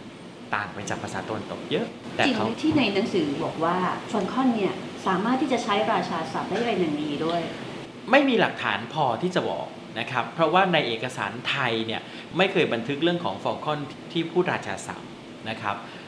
[0.54, 3.76] ต่างไปจากภาษาตะวันตกเยอะ แต่จริงเขาไหมที่ในหนังสือบอกว่า
[4.10, 4.74] ฟอนคอนเนี่ย
[5.06, 7.40] สามารถที่จะใช้ราชาศัพท์ได้เป็นอย่างดีด้วย
[8.10, 9.66] ไม่มีหลักฐานพอที่จะบอก
[9.98, 12.00] นะครับ เพราะว่าในเอกสารไทยเนี่ย
[12.36, 13.78] ไม่เคยบันทึกเรื่องของฟอลคอน
[14.12, 15.08] ที่พูดราชาศัพท์
[15.50, 15.99] นะครับเอ่อ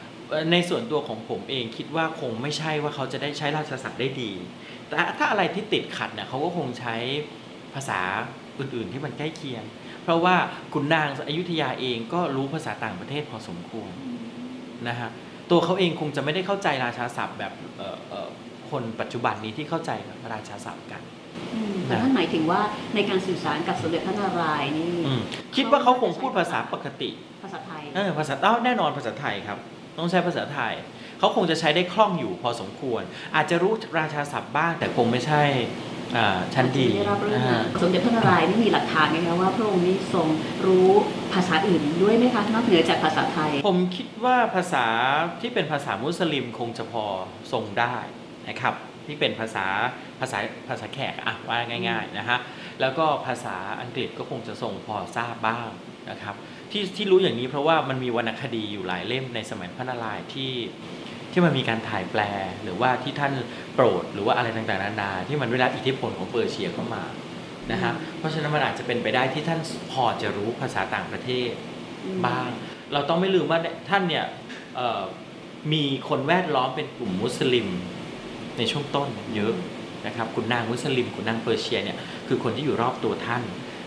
[0.51, 4.31] ในส่วนตัวของผมเองคิดว่าคงไม่ใช่ว่าเขาจะได้ใช้ราชาศัพท์ได้ดี
[4.87, 6.95] แต่ถ้าอะไรที่ติดขัดเนี่ยเขาก็คงใช้
[7.73, 7.99] ภาษา
[8.59, 9.63] อื่น ๆ ที่มันใกล้เคียง
[10.03, 10.35] เพราะว่า
[10.73, 13.91] คุณนางอยุธยาเองก็รู้ภาษาต่างประเทศพอสมควร
[14.87, 15.09] นะฮะ
[15.51, 18.29] ตัวเขาเองคงจะไม่ได้เข้าใจราชาศัพท์แบบเอ่อเอ่อ
[18.71, 19.91] คนปัจจุบันนี้ที่เข้าใจ
[20.33, 21.01] ราชาศัพท์กัน
[21.53, 22.61] อืมแต่นะท่านหมายถึงว่า
[22.95, 25.21] ในการสื่อสารกับสมเด็จพระนารายณ์นี่อืม
[25.55, 27.09] คิดว่าเขาคงพูดภาษาปกติ
[27.43, 29.59] ภาษาไทยเออภาษาเอ้าแน่นอนภาษาไทยครับ
[29.97, 30.73] ต้องใช้ภาษาไทย
[31.19, 33.03] เขาคงจะใช้ได้คล่องอยู่พอสมควร
[33.35, 35.43] อาจจะรู้ราชาศัพท์บ้างแต่คงไม่ใช่
[36.17, 40.27] อ่าชั้นดีได้รับเรื่องอ่าสมเด็จพระนารายณ์นี่มีหลักฐานไหมคะว่าพระองค์นี้ทรง
[40.65, 40.89] รู้
[41.33, 44.85] ภาษาอื่นด้วยไหมคะนอกเหนือจากภาษาไทย ผมคิดว่าภาษา
[45.41, 47.05] ที่เป็นภาษามุสลิมคงจะพอ
[47.51, 47.97] ทรงได้
[48.49, 48.73] นะครับ
[49.05, 49.65] ที่เป็นภาษา
[50.19, 52.37] ภาษาภาษาแขกอะว่าง่ายๆนะฮะ
[52.81, 55.69] แล้วก็ภาษาอังกฤษก็คงจะทรงพอทราบบ้าง
[56.11, 56.35] นะครับ
[56.73, 60.53] ที่ที่รู้อย่างนี้เพราะว่ามันมีวรรณคดีอยู่หลายเล่มในสมัยพระนารายณ์ที่
[61.31, 62.21] ที่มันมีการถ่ายแปล
[62.63, 63.33] หรือว่าที่ท่าน
[63.75, 67.03] โปรดหรือว่าอะไรต่างๆนานา ที่มันได้รับอิทธิพลของเปอร์เซียเข้ามา
[67.71, 69.59] นะฮะเพราะฉะนั้นมันอาจจะเป็นไปได้ที่ท่าน
[69.91, 71.51] พอจะรู้ภาษาต่างประเทศ
[72.25, 72.49] บ้าง
[72.93, 73.59] เราต้องไม่ลืมว่า
[73.89, 74.25] ท่านเนี่ย
[74.75, 75.03] เอ่อ
[75.73, 77.67] มีคนแวดล้อมเป็นกลุ่มมุสลิม
[78.57, 79.53] ในช่วงต้นเยอะ
[80.07, 83.43] นะครับคุณนางมุสลิมคุณนางเปอร์เซียเนี่ยคือคนที่อยู่รอบตัวท่าน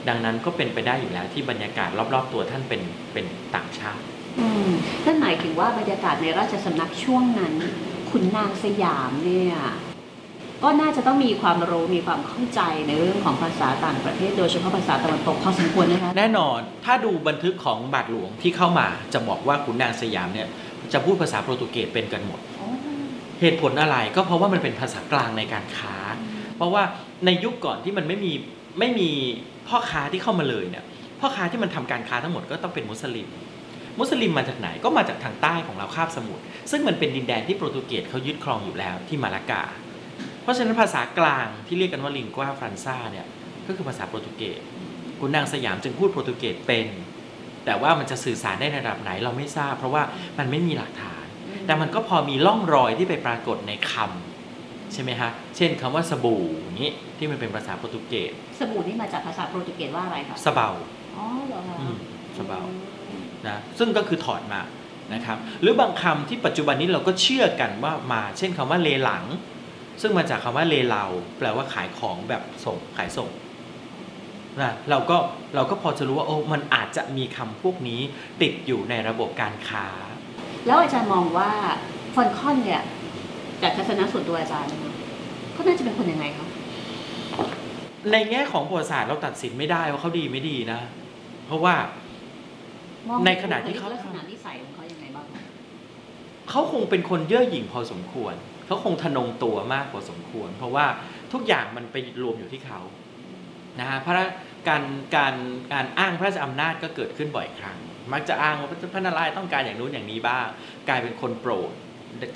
[0.09, 4.03] ดังนั้นก็เป็นไปได้อยู่แล้วที่บรรยากาศรอบ ๆ ตัวท่านเป็นเป็นต่างชาติ
[4.39, 4.71] อืม
[5.05, 7.55] นั่นหมายถึงว่าบรรยากาศในราชสำนักช่วงนั้น
[8.11, 9.57] ขุนนางสยามเนี่ย
[10.65, 20.49] ก็น่าจะต้องมีความรู้มีความเข้าใจในเรื่องของภาษาต่างประเทศ โดยเฉพาะภาษาตะวันตกพอสมควรนะคะแน่นอนถ้าดูบันทึกของบาทหลวงที่เข้ามาจะบอกว่าขุนนางสยามเนี่ย
[20.93, 22.69] จะพูดภาษาโปรตุเกสเป็นกันหมดอ๋อ
[23.41, 25.97] เหตุผลอะไรก็เพราะว่ามันเป็นภาษากลางในการค้า
[26.57, 26.83] เพราะว่า
[27.27, 28.33] ในยุคก่อนที่มันไม่มี
[28.79, 29.11] ไม่มี
[29.69, 30.85] พ่อค้าที่เข้ามาเลยเนี่ย
[31.21, 33.29] พ่อค้าที่มันทำการค้าทั้งหมดก็ต้องเป็นมุสลิม
[33.99, 39.65] มุสลิมมาจากไหนก็มาจากทางใต้ของเราคาบสมุทรซึ่งมันเป็นดินแดนที่โปรตุเกสเขายึดครองอยู่แล้วที่มาลากา
[40.43, 43.27] เพราะฉะนั้นภาษากลางที่เรียกกันว่าลิงกวาฟรันซาเนี่ย
[43.67, 44.61] ก็คือภาษาโปรตุเกส
[45.21, 46.87] คุณนางสยามจึงพูดโปรตุเกสเป็น
[47.65, 50.03] แต่ว่ามันจะสื่อสารได้ในระดับไหนเราไม่ทราบ เพราะว่า
[50.39, 51.25] มันไม่มีหลักฐาน
[51.67, 54.36] แต่มันก็พอมีร่องรอยที่ไปปรากฏในคำ
[54.93, 60.69] ใช่ไหมฮะ เช่นคำว่าสบู่อย่างนี้ที่มันเป็นภาษาโปรตุเกส สบู่นี่มาจากภาษาโปรตุเกสว่าอะไรคะสะเบา
[61.17, 61.97] อ๋อเหรอคะอืม
[62.39, 62.61] สะเบา
[63.47, 64.61] นะซึ่งก็คือถอดมา
[65.15, 69.25] นะครับหรือบางคำที่ปัจจุบันนี้เราก็เชื่อกันว่ามา เช่นคำว่าเลหลัง
[70.03, 71.05] ซึ่งมาจากคำว่าเลเหลา
[71.39, 73.31] แปลว่าขายของแบบส่งขายส่ง
[74.61, 75.17] นะเราก็
[75.55, 78.01] เราก็พอจะรู้ว่าโอ้มันอาจจะมีคำพวกนี้
[78.43, 79.87] ติดอยู่ในระบบการค้า
[80.67, 81.51] แล้วอาจารย์มองว่า
[82.15, 82.83] ฟอนคอนเนี่ย
[83.63, 84.93] จากทัศนะส่วนตัวอาจารย์นะคะ
[85.57, 86.47] ก็น่าจะเป็นคนยังไงคะ
[88.13, 90.81] ในแง่ของประวัติศาสตร์เราตัดสินไม่ได้ว่าเขาดีไม่ดีนะ
[91.47, 91.75] เพราะว่า
[93.09, 95.43] มองในขณะที่เขาลักษณะนิสัยของเขายังไงบ้างคะ
[96.51, 98.35] เขาคงเป็นคนเย่อหยิ่งพอสมควร
[98.67, 100.87] เขาคงทะนงตัวมากพอสมควร เพราะว่า
[101.33, 102.81] ทุกอย่างมันไปรวมอยู่ที่เขา
[103.81, 104.25] นะฮะพระ
[104.69, 104.83] การ
[105.17, 105.35] การ
[105.73, 107.79] การอ้างพระราชอำนาจก็เกิดขึ้นบ่อยครั้ง
[108.13, 110.47] มักจะอ้างว่าพระนารายณ์ต้องการอย่างนู้นอย่างนี้บ้าง
[110.89, 111.73] กลายเป็นคนโปรด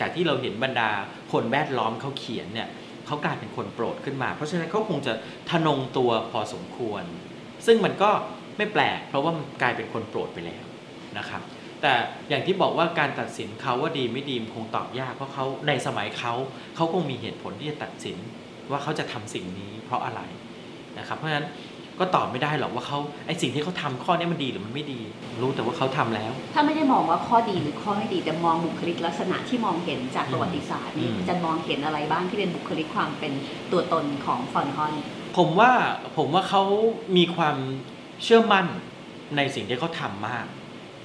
[0.01, 0.91] จากที่เราเห็นบรรดา
[1.33, 2.69] คนแวดล้อมเขาเขียนเนี่ย
[3.07, 5.13] เขากลายเป็นคนโปรดขึ้นมา เพราะฉะนั้นเขาคงจะ
[5.51, 7.05] ทะนงตัวพอสมควร
[7.67, 8.11] ซึ่งมันก็
[8.59, 10.65] ไม่แปลก เพราะว่ามันกลายเป็นคนโปรดไปแล้ว
[11.19, 11.43] นะครับ
[11.83, 11.93] แต่
[12.29, 16.33] อย่างที่บอกว่าการตัดสินเขาว่าดีไม่ดีคงตอบยากเพราะเขาในสมัยเขา
[16.77, 18.17] เขาคงมีเหตุผลที่จะตัดสิน
[18.71, 20.21] ว่าเขาจะทำสิ่งนี้เพราะอะไร
[20.99, 21.47] นะครับเพราะฉะนั้น
[22.01, 25.01] ก็ตอบไม่ได้หรอกว่าเขาไอสิ่งที่เขาทำข้อนี้มันดีหรือมันไม่ดี
[25.41, 33.33] รู้แต่ว่าเขาทำแล้ว ถ้าไม่ได้มองว่าข้อดีหรือข้อไม่ดีแต่มองบุคลิกลักษณะที่มองเห็นจากประวัติศาสตร์นี่อืมอาจารย์มองเห็นอะไรบ้างที่เป็นบุคลิกความเป็น
[33.73, 34.93] ตัวตนของฟอนคอน
[35.37, 35.73] ผมว่า
[36.17, 36.63] ผมว่าเขา
[37.17, 37.57] มีความ
[38.25, 38.67] เชื่อมั่น
[39.37, 40.47] ในสิ่งที่เขาทำมาก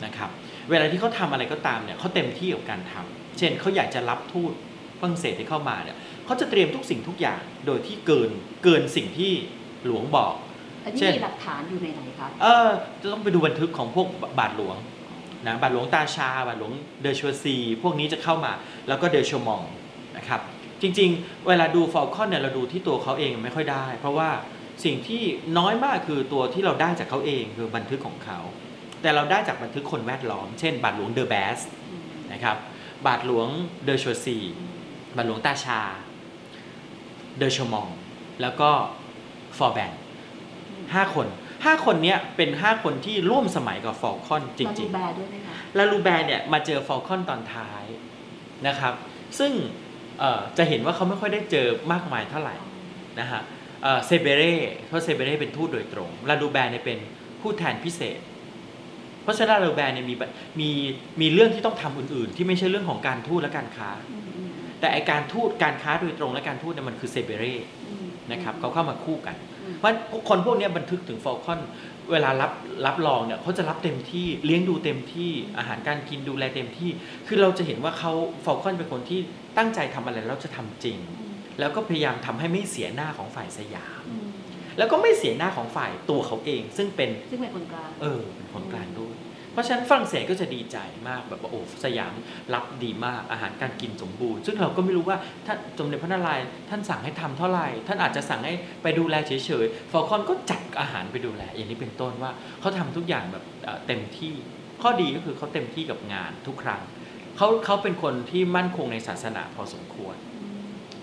[0.05, 0.29] นะครับ
[0.69, 4.53] เวลาที่เขาทำอะไรก็ตามเนี่ยเขาเต็มที่กับการทำเช่นเขาอยากจะรับทูต
[4.99, 8.31] ฝรั่งเศสที่เข้ามาเนี่ยเขาจะเตรียมทุกสิ่งทุกอย่างโดยที่เกิน
[8.63, 9.31] เกินสิ่งที่
[9.85, 10.33] หลวงบอก
[10.85, 12.69] อันนี้เช่นมีหลักฐานอยู่ในไหนคะเออ
[13.01, 14.07] จะต้องไปดูบันทึกของพวก
[14.39, 14.77] บาทหลวง
[15.47, 16.71] นะบาทหลวงตาชา บาทหลวง
[17.01, 18.51] เดอชัวซี พวกนี้จะเข้ามา
[18.87, 19.63] แล้วก็เดอชวมอง
[20.17, 20.41] นะครับ
[20.81, 24.29] จริงๆ เวลาดูฟอลคอนเนี่ยเราดูที่ตัวเขาเองไม่ค่อยได้ เพราะว่า
[24.83, 25.23] สิ่งที่
[25.57, 28.39] น้อยมากคือตัวที่เราได้จากเขาเองคือบันทึกของเขา
[29.01, 32.57] แต่เราได้จากบันทึกคนแวดล้อม เช่น บาทหลวงเดอแบสอืมนะครับ
[33.07, 33.47] บาทหลวง
[33.83, 34.37] เดอชัวซี
[35.15, 35.81] บาทหลวงตาชาร์ด
[37.37, 37.89] เดอโชมองต์
[38.41, 38.69] แล้วก็
[39.57, 39.91] ฟอร์แบง
[40.93, 41.27] ห้าคน
[41.65, 47.83] ห้าคนเนี้ยเป็นห้าคนที่ร่วมสมัยกับฟอลคอนจลาริลูงแบร์ด้วยไหมคะๆแล้วลูแบร์เนี่ยมาเจอฟอลคอนตอนท้าย
[48.67, 48.93] นะครับ
[49.39, 49.51] ซึ่ง
[50.19, 52.55] เอ่อจะเห็นว่าเขาไม่ค่อยได้เจอมากมายเท่าไหร่
[53.19, 53.41] นะฮะ
[53.83, 54.55] เอ่อเซเบเร่
[54.87, 56.97] เพราะเซเบเร่เป็นทูตโดยตรง ลาลูแบร์เนี่ยเป็น
[57.41, 58.19] ผู้แทนพิเศษ
[59.23, 60.15] เพราะฉะนั้นลาลูแบร์เนี่ยมี
[60.59, 60.69] มี
[61.21, 67.55] มีเรื่องที่ต้องทำอื่น ๆ ที่ไม่ใช่เรื่องของการทูตและการค้าอืมอืมแต่ไอการทูตการค้าโดยตรงและการทูตเนี่ยมันคือเซเบเร่
[67.89, 71.59] อืมนะครับเขาเข้ามาคู่กันอืม เพราะคนพวกเนี้ยบันทึกถึงฟอลคอน
[72.11, 72.51] เวลารับ
[72.85, 76.89] รับรองเนี่ยเขาจะรับเต็มที่เลี้ยงดูเต็มที่อาหารการกินดูแลเต็มที่
[77.27, 78.13] คือเราจะเห็นว่าเขา
[78.45, 79.19] ฟอลคอนเป็นคนที่
[79.57, 80.97] ตั้งใจทำอะไรแล้วจะทำจริง
[81.59, 84.27] แล้วก็พยายามทำให้ไม่เสียหน้าของฝ่ายสยามอืม
[84.77, 89.14] แล้วก็ไม่เสียหน้าของฝ่ายตัวเขาเอง ซึ่งเป็นซึ่งเป็นคนกลางเออเป็นคนกลางด้วย
[89.55, 92.13] เพราะฉะนั้นฝรั่งเศสก็จะดีใจมากแบบว่าโอ้สยาม
[92.53, 99.31] รับดีมากอาหารการกินสมบูรณ์ ซึ่งเราก็ไม่รู้ว่าท่านสมเด็จพระนารายณ์ท่านสั่งให้ทำเท่าไหร่ ท่านอาจจะสั่งให้ไปดูแลเฉ
[99.63, 104.33] ยๆฟอลคอนก็จัดอาหารไปดูแล อย่างนี้เป็นต้นว่าเขาทำทุกอย่างแบบเอ่อเต็มที่
[104.81, 106.81] ข้อดีก็คือเขาเต็มที่กับงานทุกครั้ง
[107.37, 110.15] เขาเขาเป็นคนที่มั่นคงในศาสนาพอสมควร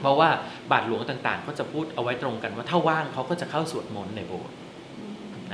[0.01, 0.31] เพราะว่า
[0.71, 4.55] บาทหลวงต่างๆ ก็จะพูดเอาไว้ตรงกันว่าถ้าว่างเขาก็จะเข้าสวดมนต์ในโบสถ์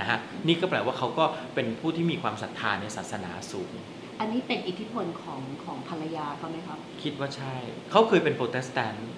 [0.00, 3.72] นะฮะนี่ก็แปลว่าเขาก็เป็นผู้ที่มีความศรัทธาในศาสนาสูง
[4.20, 7.54] อันนี้เป็นอิทธิพลของของภรรยาเขาไหมครับ คิดว่าใช่
[7.90, 9.10] เขาเคยเป็นโปรเตสแตนต์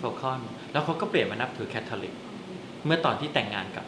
[0.00, 0.40] ฟอลคอน
[0.72, 2.14] แล้วเขาก็เปลี่ยนมานับถือคาทอลิก
[2.86, 3.84] เมื่อตอนที่แต่งงานกับ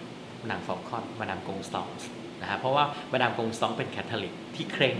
[0.50, 1.88] นางฟอลคอนมาดามกงสตอง
[2.42, 4.96] นะฮะเพราะว่ามาดามกงสตองเป็นคาทอลิกที่เคร่ง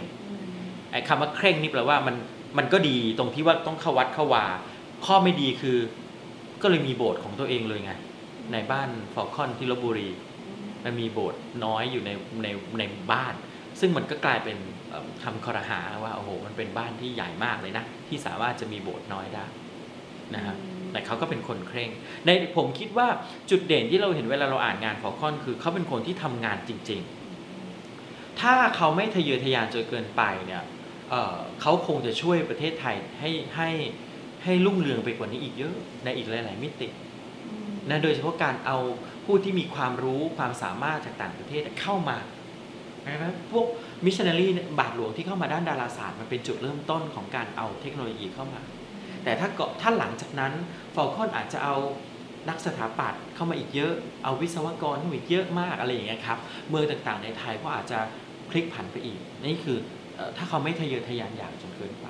[0.92, 2.16] ไอ้คำว่าเคร่งนี่แปลว่ามัน
[2.58, 4.44] มันก็ดีตรงที่ว่าต้องเข้าวัดเข้าวา
[5.06, 5.76] ข้อไม่ดีคือ
[6.62, 7.92] ก็เลยมีโบสถ์ของตัวเองเลยไง
[8.52, 10.08] ในบ้านฟอลคอนที่ลพบุรี
[10.84, 12.10] มันมีโบสถ์น้อยอยู่ใน
[12.44, 13.34] ในในบ้าน
[13.80, 14.56] ซึ่งมันก็กลายเป็น
[14.90, 19.46] เอ่อคำครหาว่าโอ้โหมันเป็นบ้านที่ใหญ่มากเลยนะ ที่สามารถจะมีโบสถ์น้อยได้
[20.34, 21.90] นะฮะอืมแต่เขาก็เป็นคนเคร่ง
[22.24, 23.08] ในผมคิดว่า
[23.50, 27.00] จุดเด่นที่เราเห็นเวลาเราอ่านงานฟอลคอนคือเขาเป็นคนที่ทำงานจริง
[27.70, 30.62] ๆ ถ้าเขาไม่ทะเยอทะยานจนเกินไปเนี่ย
[31.10, 33.70] เอ่อเขาคงจะช่วยประเทศไทยให้ให้
[34.44, 36.88] ให้รุ่งเรืองไปกว่านี้อีกเยอะในอีกหลาย ๆ มิติ
[37.90, 38.78] นะโดยเฉพาะการเอา
[39.30, 42.18] ผู้ที่มีความรู้ความสามารถจากต่างประเทศเข้ามา
[43.06, 43.66] นะครับพวก
[44.04, 44.46] มิชชันนารี
[44.78, 48.62] บาทหลวงที่เข้ามาด้านดาราศาสตร์มันเป็นจุดเริ่มต้นของการเอาเทคโนโลยีเข้ามา
[49.24, 50.52] แต่ถ้าเกิดถ้าหลังจากนั้น
[50.94, 51.76] ฟอลคอนอาจจะเอา
[52.48, 53.92] นักสถาปัตย์เข้ามาอีกเยอะ
[54.24, 56.38] เอาวิศวกรเข้ามาอีกเยอะมากอะไรอย่างเงี้ยครับ
[56.68, 57.98] เมืองต่างๆในไทยก็อาจจะ
[58.50, 59.78] พลิกผันไปอีก นี่คือ
[60.16, 62.06] เอ่อถ้าเขาไม่ทะเยอทะยานอย่างจนเกินไป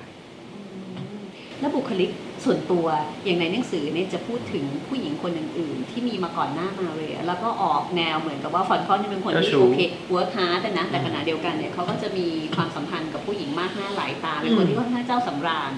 [1.61, 2.09] แล้วบุคลิก
[2.45, 2.85] ส่วนตัว
[3.23, 15.71] อย่างในหนังสือเนี่ยจะพูดถึงผู้หญิงคนอื่นๆ ที่มีมาก่อนหน้ามาเรียแล้วก็ออกแนวเหมือนกับว่าฟอลคอนนี่เป็นคนเจ้าที่ชู้โอเค work hard นะแต่ขณะเดียวกันเนี่ยเขาก็จะมีความสัมพันธ์กับผู้หญิงมากหน้าหลายตาเป็นคนที่ค่อนข้างเจ้าสำราญ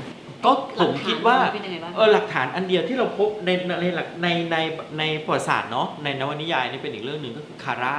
[0.46, 3.50] ก็ผมคิดว่าหลักฐานเป็นยังไงบ้างเออหลักฐานอันเดียวที่เราพบใน
[3.82, 4.58] ในหลักในใน
[5.00, 7.98] ในประวัติศาสตร์เนาะในนวนิยายนี่เป็นอีกเรื่องหนึ่งก็คือคาร่า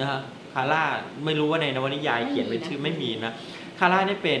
[0.00, 0.20] นะฮะ
[0.54, 0.82] คาร่า
[1.24, 3.32] ไม่รู้ว่าในนวนิยายเขียนเป็นชื่อไม่มีนะ
[3.78, 4.34] คาร่านี่เป็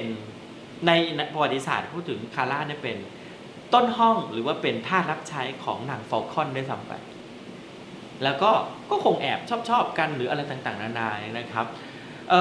[0.86, 0.92] ใน
[1.32, 2.96] ประวัติศาสตร์พูดถึงคาร่าเนี่ยเป็น
[3.74, 6.92] ต้นห้องหรือว่าเป็นทารับใช้ของนางฟอลคอนได้วยซ้ำไป
[8.24, 8.50] แล้วก็
[8.90, 11.66] ก็คงแอบชอบชอบกันหรืออะไรต่างๆ นานานนะครับ
[12.30, 12.32] เ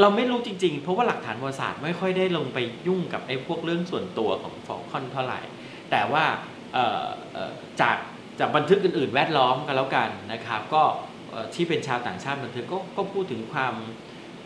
[0.00, 5.40] เราไม่รู้จริงๆ เพราะว่าหลักฐานประวัติศาสตร์ไม่ค่อยได้ลงไปยุ่งกับไอ้พวกเรื่องส่วนตัวของฟอลคอนเท่าไหร่
[5.90, 6.24] แต่ว่า
[7.80, 7.96] จาก
[8.38, 10.82] จากบันทึกอื่นๆ แวดล้อมกันแล้วกันนะครับ ก็
[11.54, 13.74] ที่เป็นชาวต่างชาติบันทึกก็ก็พูดถึงความ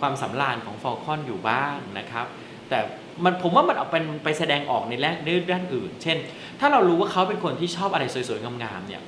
[0.01, 2.27] ความสำราญของฟอลคอนอยู่บ้างนะครับ
[2.69, 2.79] แต่
[3.25, 5.17] มันผมว่ามันเอาเป็นไปแสดงออกในด้าน
[5.51, 6.17] ด้านอื่น เช่น
[6.61, 9.03] ถ้าเรารู้ว่าเขาเป็นคนที่ชอบอะไรสวยๆงามๆเนี่ย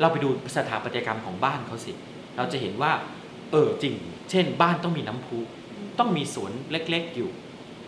[0.00, 1.92] เราไปดูสถาปัตยกรรมของบ้านเขาสิ
[2.36, 2.92] เราจะเห็นว่า
[3.52, 3.94] เออจริง
[4.30, 5.38] เช่น บ้านต้องมีน้ำพุ
[5.98, 7.30] ต้องมีสวนเล็กๆอยู่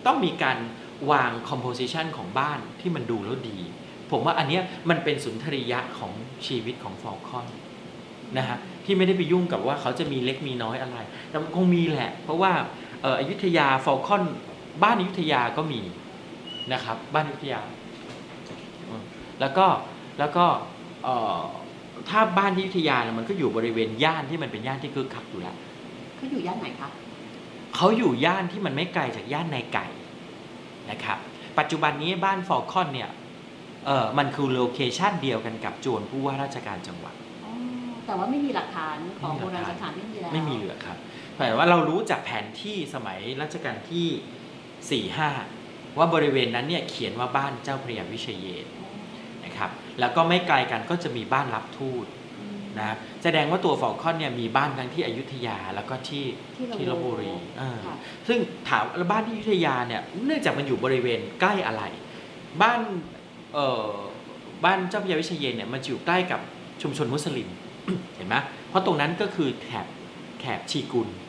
[0.06, 0.58] ต้องมีการ
[1.10, 3.58] วาง composition ของบ้านที่มันดูแล้วดี
[4.10, 6.12] ผมว่าอันเนี้ยมันเป็นสุนทรียะของ
[6.46, 7.46] ชีวิตของฟอลคอน
[8.36, 10.98] นะฮะที่ไม่ได้ไปยุ่งกับว่าเขาจะมีเล็กมีน้อยอะไร
[11.28, 12.52] แต่มันคงมีแหละ เพราะว่า
[13.04, 14.22] อ่ออยุธยาฟอลคอน
[14.82, 15.82] บ้านอยุธยาก็มี
[16.72, 17.60] นะครับ บ้านอยุธยา
[18.88, 19.02] อืม
[19.40, 19.66] แล้วก็
[20.18, 20.44] แล้วก็
[21.04, 21.40] เอ่อ
[22.08, 25.56] ถ้าบ้านที่อยุธยาเนี่ยมันก็อยู่บริเวณย่านที่มันเป็นย่านที่คึกคักอยู่แล้ว
[26.16, 26.88] เขาอยู่ย่านไหนคะ
[27.76, 29.86] เขาอยู่ย่านที่มันไม่ไกลจากย่านในไก่
[30.90, 31.18] นะครับ
[31.58, 33.10] ปัจจุบันนี้บ้านฟอลคอนเนี่ย
[33.86, 37.52] เออมันคือ location เดียวกันกับจวนผู้ว่าราชการจังหวัดอ๋อ
[38.06, 40.96] แต่ว่าไม่มีหลักฐานของไม่มีหลักฐานโบราณสถานไม่มีแล้วไม่มีเหลือครับ
[41.38, 44.06] แต่ว่าเรารู้จากแผนที่สมัยรัชกาลที่
[44.90, 48.66] 4 5 ว่าบริเวณนั้นเนี่ยเขียนว่าบ้านเจ้าพระยาวิเชยเยน
[49.44, 49.70] นะครับ
[50.00, 52.06] แล้วก็ไม่ไกลกันก็จะมีบ้านรับทูต
[52.78, 56.24] นะแสดงว่าตัวฟอลคอนเนี่ยมีบ้านทั้งที่อยุธยาแล้วก็ที่
[56.56, 57.96] ที่ที่ลบบุรีอ่าค่ะ
[58.28, 61.82] ซึ่งถามแล้วบ้านที่อยุธยาเนี่ยเนื่องจากมันอยู่บริเวณใกล้อะไร
[62.62, 62.80] บ้าน
[63.54, 63.90] เอ่อ
[64.64, 66.40] บ้านเจ้าพระยาวิเชยเยนเนี่ยมันจะอยู่ใกล้กับ
[66.82, 67.48] ชุมชนมุสลิม
[68.16, 68.36] เห็นไหม
[68.68, 69.86] เพราะตรงนั้นก็คือแถบ
[70.40, 71.23] แถบชีกุลนะ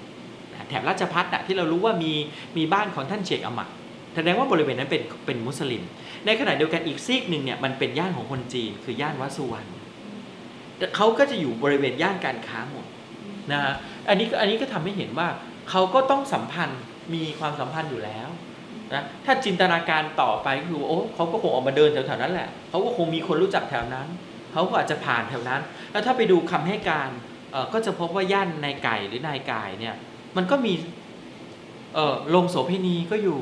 [0.69, 2.13] แถบราชพัฒน์ที่เรารู้ว่ามี
[2.57, 3.67] มีบ้านของท่านเชคอามัด
[4.15, 5.83] แสดงว่าบริเวณนั้นเป็นเป็นมุสลิม
[6.25, 9.67] ในขณะเดียวกันอีกซีกหนึ่งเนี่ยมันเป็นย่านของคนจีน คือย่านวัดสุวรรณ
[10.95, 12.85] เขาก็จะอยู่บริเวณย่านการค้าหมด
[13.51, 13.73] นะฮะ
[14.09, 15.27] อันนี้อันนี้ก็ทำให้เห็นว่า
[15.69, 16.81] เขาก็ต้องสัมพันธ์
[17.13, 18.29] มีความสัมพันธ์อยู่แล้ว
[18.93, 24.07] นะถ้าจินตนาการต่อไปก็คือว่าโอ้เขาก็คงออกมาเดินแถวๆนั้นแหละเขาก็คงมีคนรู้จักแถวนั้น
[24.51, 27.09] เขาก็อาจจะผ่านแถวนั้น แล้วถ้าไปดูคำให้การ
[27.73, 29.95] ก็จะพบว่าย่านนายไก่หรือนายกายเนี่ย
[30.38, 30.74] มันก็มี
[31.95, 33.39] เอ่อโรงโสเภณีก็อยู่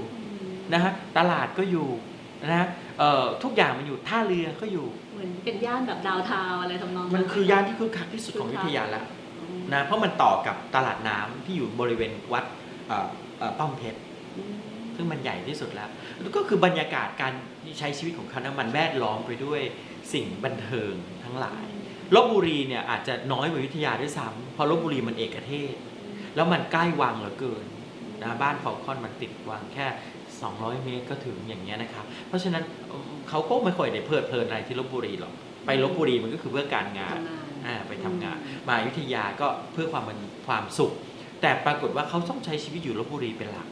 [0.74, 1.88] นะฮะตลาดก็อยู่
[2.50, 2.68] นะฮะ
[3.00, 9.06] เอ่อทุกอย่างมันอยู่ท่าเรือก็อยู่ เหมือนเป็นย่านแบบดาวน์ทาวน์อะไรทำนองมันคือย่านที่คึกคักที่สุดของอยุธยาแล้ว
[9.74, 12.46] นะเพราะมันต่อกับตลาดน้ำที่อยู่บริเวณวัด
[12.88, 13.08] เอ่อ
[13.40, 14.00] เอ่อป้อมเพชร
[14.38, 14.56] อืม
[14.96, 15.90] ซึ่งมันใหญ่ที่สุดแล้ว
[16.36, 17.34] ก็คือบรรยากาศการ
[17.80, 19.62] ใช้ชีวิตของเขานะมันแวดล้อมไปด้วย
[20.14, 21.66] สิ่งบันเทิงทั้งหลาย
[22.16, 25.74] ลบบุรีเนี่ยอาจจะน้อยกว่าอยุธยาด้วยซ้ำเพราะลบบุรีมันเอกเทศ
[26.36, 27.66] แล้วมันใกล้วังเหลือเกิน
[28.22, 29.88] นะบ้านฟอลคอนมันติดวังแค่
[30.36, 35.34] 200 เมตรก็ถึงอย่างเงี้ยนะครับ เพราะฉะนั้นเอ่อเขาก็ไม่ค่อยได้เพลิดเพลินอะไรที่ลบบุรีหรอก
[35.66, 40.92] ไปลบบุรีมันก็คือเพื่อการงานทำงานอ่าไปทำงาน มาอยุธยาก็เพื่อความมันความสุข
[41.42, 43.68] แต่ปรากฏว่าเขาต้องใช้ชีวิตอยู่ลบบุรีเป็นหลัก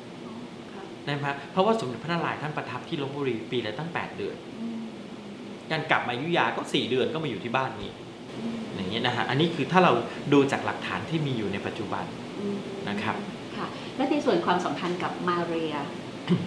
[0.73, 4.79] ครับนะครับเพราะว่าสมเด็จพระนารายณ์ท่านประทับที่ลบบุรีปีละตั้ง 8 เดือนอืม
[5.71, 7.91] การกลับมาอยุธยาก็ 4 เดือนก็มาอยู่ที่บ้านนี้
[8.75, 9.91] อย่างเงี้ยนะฮะ อันนี้คือถ้าเรา
[10.33, 12.30] ดูจากหลักฐานที่มีอยู่ในปัจจุบันอืม
[12.89, 13.15] นะครับ
[13.57, 15.75] ค่ะและในส่วนความสัมพันธ์กับมาเรีย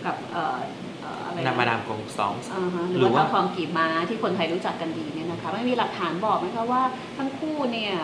[0.06, 0.58] กับเอ่อ
[1.00, 6.82] เอ่ออะไรนามาดามกงซองอ่าฮะหหรืรืออว่าว่าเจ้าทองกีบม้าที่คนไทยรู้จักกันดีเนี่ยนะคะไม่มีหลักฐานบอกไหมคะว่า
[7.18, 7.94] ทั้งคู่เนี่ย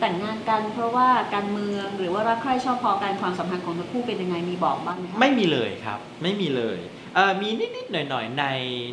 [0.00, 6.78] แต่งงานกันเพราะว่าการเมืองหรือว่ารักใคร่ชอบพอกันความสัมพันธ์ของทั้งคู่เป็นยังไงมีบอกบ้างไหมคะไม่มีเลยครับ ไม่มีเลย
[7.14, 8.44] เอ่อมีนิดๆหน่อยๆใน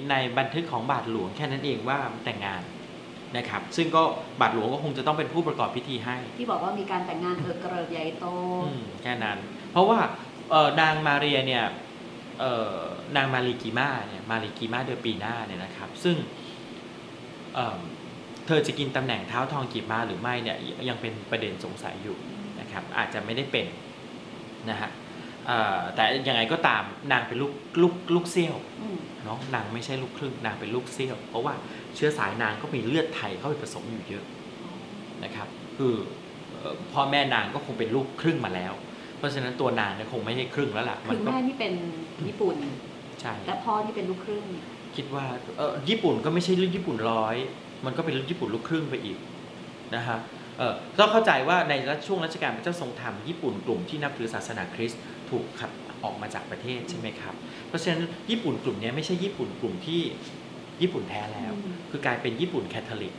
[0.10, 2.62] ในบันทึกของบาทหลวงแค่นั้นเองว่าแต่งงาน
[3.38, 4.04] นะครับซึ่งก็
[4.42, 8.26] บาทหลวงก็คงจะต้องเป็นผู้ประกอบพิธีให้ ที่บอกว่ามีการแต่งงานเออเกริกใหญ่โต
[8.66, 9.38] อืมแค่นั้น
[9.72, 10.00] เพราะว่า
[10.52, 11.64] เอ่อนางมาเรียเนี่ย
[12.40, 12.78] เอ่อ
[13.16, 16.16] นางมารีกิมาเนี่ยมารีกิมาเดือนปีหน้าเนี่ยนะครับ ซึ่ง
[17.56, 17.80] เอ่อ
[18.46, 20.58] เธอจะกินตำแหน่งเท้าทองกีบมาหรือไม่เนี่ย
[20.90, 22.18] ยังเป็นประเด็นสงสัยอยู่
[22.60, 23.66] นะครับอาจจะไม่ได้เป็น
[24.70, 25.05] นะฮะเอ่อ
[25.96, 31.54] แต่ยังไงก็ตามนางเป็นลูกลูกลูกเซี่ยวอืมเนาะนางไม่ใช่ลูกครึ่งนางเป็นลูกเซี่ยว เพราะว่า
[31.96, 34.24] เชื้อสายนางก็มีเลือดไทยเข้าไปผสมอยู่เยอะ
[35.24, 35.94] นะครับคือ
[36.60, 38.74] เอ่อพ่อแม่นางก็คงเป็นลูกครึ่งมาแล้ว
[39.18, 41.74] เพราะฉะนั้นตัวนางเนี่ยคงไม่ใช่ครึ่งแล้วล่ะคือก็แม่นี่เป็น
[42.28, 42.56] ญี่ปุ่น
[43.22, 44.44] ใช่และพ่อที่เป็นลูกครึ่ง
[44.96, 45.26] คิดว่า
[45.58, 47.36] เออญี่ปุ่นก็ไม่ใช่ลูกญี่ปุ่นร้อย
[47.86, 49.18] มันก็เป็นลูกญี่ปุ่นลูกครึ่งไปอีก
[49.96, 50.18] นะฮะ
[50.58, 51.74] เออต้องเข้าใจว่าใน
[52.08, 55.02] ช่วงรัชกาลพระเจ้าทรงธรรมญี่ปุ่นกลุ่มที่นับถือศาสนาคริสต์
[55.32, 55.72] ถูกขับ
[56.04, 57.36] ออกมาจากประเทศใช่ไหมครับ
[57.68, 60.02] เพราะฉะนั้นญี่ปุ่นกลุ่มเนี้ยไม่ใช่ญี่ปุ่นกลุ่มที่
[60.82, 63.14] ญี่ปุ่นแท้แล้วอืมคือกลายเป็นญี่ปุ่นแคทอลิก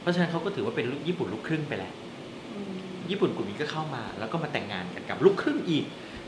[0.00, 1.92] เพราะฉะนั้นเขาก็ถือว่าเป็นลูกญี่ปุ่นลูกครึ่งไปแล้ว
[2.54, 2.72] อืม
[3.10, 5.84] ญี่ปุ่นกลุ่มนี้ก็เข้ามาแล้วก็มาแต่งงานกันกับลูกครึ่งอีก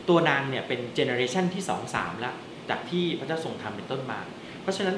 [0.08, 2.34] ตัวนางเนี่ยเป็นเจเนอเรชันที่สองสามแล้ว
[2.70, 4.20] จากที่พระเจ้าทรงทำเป็นต้นมา
[4.62, 4.96] เพราะฉะนั้น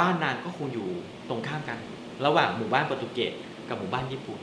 [0.00, 0.88] บ้านนางก็คงอยู่
[1.28, 1.78] ตรงข้ามกัน
[2.26, 3.32] ระหว่างหมู่บ้านโปรตุเกส
[3.68, 4.40] กับหมู่บ้านญี่ปุ่น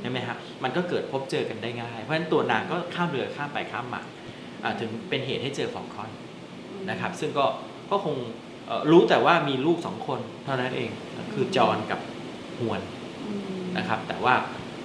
[0.00, 4.35] ใช่ไหมครับมันก็เกิดพบเจอกันได้ง่าย เพราะฉะนั้นตัวนางก็ข้ามเรือข้ามไปข้ามมาอ่า
[4.80, 6.10] ถึงเป็นเหตุให้เจอฟองคอน
[6.90, 7.46] นะครับ ซึ่งก็
[7.90, 8.16] ก็คง
[8.66, 10.90] เอ่อรู้แต่ว่ามีลูกสองคนเท่านั้นเอง
[11.34, 12.00] คือจอห์นกับ
[12.58, 12.80] ฮวน
[13.26, 14.34] อืมนะครับ แต่ว่า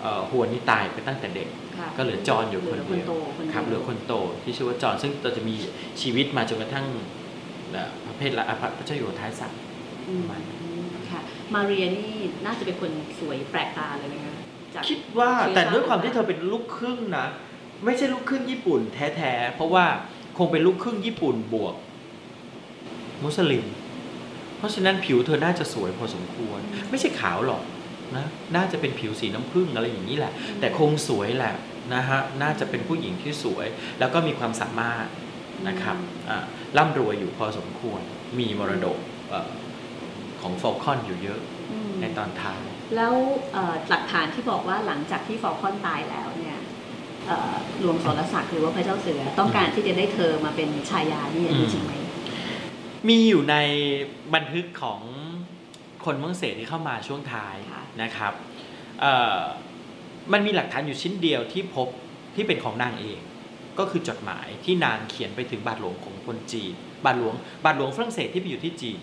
[0.01, 4.13] เอ่อฮวนนี่ตายไปตั้งแต่เด็กค่ะก็เหลือจอห์นอยู่คนหลืเดียวโตคนครับเหลือคนโต
[4.43, 5.55] ที่ชื่อว่าจอห์นซึ่งเราจะมี
[6.01, 6.85] ชีวิตมาจนกระทั่ง
[7.71, 9.59] เอ่อพระเพทละพระพระเจ้าอยู่หัวท้ายสัตว์
[10.09, 10.23] อืม
[11.09, 11.19] ค่ะ
[11.53, 12.13] มาเรียนี่
[12.45, 14.35] น่าจะเป็นคนสวยแปลกตาเลยนะคะ
[14.75, 17.27] จากคิดว่าเชื้อแต่ด้วยความชาติที่เธอเป็นลูกครึ่งนะ
[17.85, 19.85] ไม่ใช่ลูกครึ่งญี่ปุ่น แท้ๆ เพราะว่า
[20.37, 21.75] คงเป็นลูกครึ่งญี่ปุ่นบวก
[23.23, 23.65] มุสลิม
[24.57, 27.63] เพราะฉะนั้นผิวเธอน่าจะสวยพอสมควร ไม่ใช่ขาวหรอก
[28.15, 31.53] นะน่าจะเป็นผิวสีน้ำผึ้งอะไรอย่างนี้แหละ แต่คงสวยแหละ
[31.93, 33.67] นะฮะน่าจะเป็นผู้หญิงที่สวย
[33.99, 35.05] แล้วก็มีความสามารถ
[35.67, 35.97] นะครับ
[36.29, 36.45] อ่า
[36.77, 38.01] ร่ำรวยอยู่พอสมควร
[38.39, 38.97] มีมรดก
[39.29, 39.49] เอ่อ
[40.41, 41.39] ของฟอลคอนอยู่เยอะ
[41.71, 42.61] อืมในตอนท้าย
[42.95, 43.15] แล้ว
[43.53, 46.60] เอ่อหลักฐานที่บอกว่าหลังจากที่ฟอลคอนตายแล้วเนี่ยเอ่อ
[47.81, 51.93] หลวงสรศักดิ์หรือว่าพระเจ้าเสือต้องการที่จะได้เธอมาเป็นชายานี่อันนี้อืมจริงไหม
[53.09, 53.55] มีอยู่ใน
[54.33, 55.01] บันทึกของ
[56.05, 58.33] คนเมืองเศสที่เข้ามาช่วงท้ายค่ะนะครับ
[59.01, 59.37] เอ่อ
[60.33, 61.87] มันมีหลักฐานอยู่ชิ้นเดียวที่พบ
[62.35, 63.19] ที่เป็นของนางเอง
[63.79, 66.73] ก็คือจดหมายที่นางเขียนไปถึงบาทหลวงของคนจีน
[67.05, 68.99] บาทหลวงบาทหลวงฝรั่งเศสที่ไปอยู่ที่จีน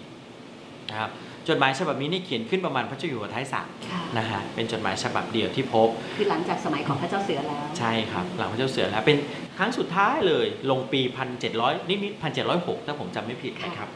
[0.91, 1.11] นะครับ
[1.49, 9.17] จดหมายฉบับนี้นี่เขียนขึ้นประมาณพระเจ้าอยู่หัวท้ายสามค่ะนะฮะเป็นจดหมายฉบับเดียวที่พบ คือหลังจากสมัยของพระเจ้าเสือแล้ว ใช่ครับ หลังพระเจ้าเสือแล้วเป็น
[9.59, 11.01] ครั้งสุดท้ายเลยลงปี
[11.45, 12.23] 1700นิดๆ
[12.55, 13.89] 1706 ถ้าผมจำไม่ผิดนะครับ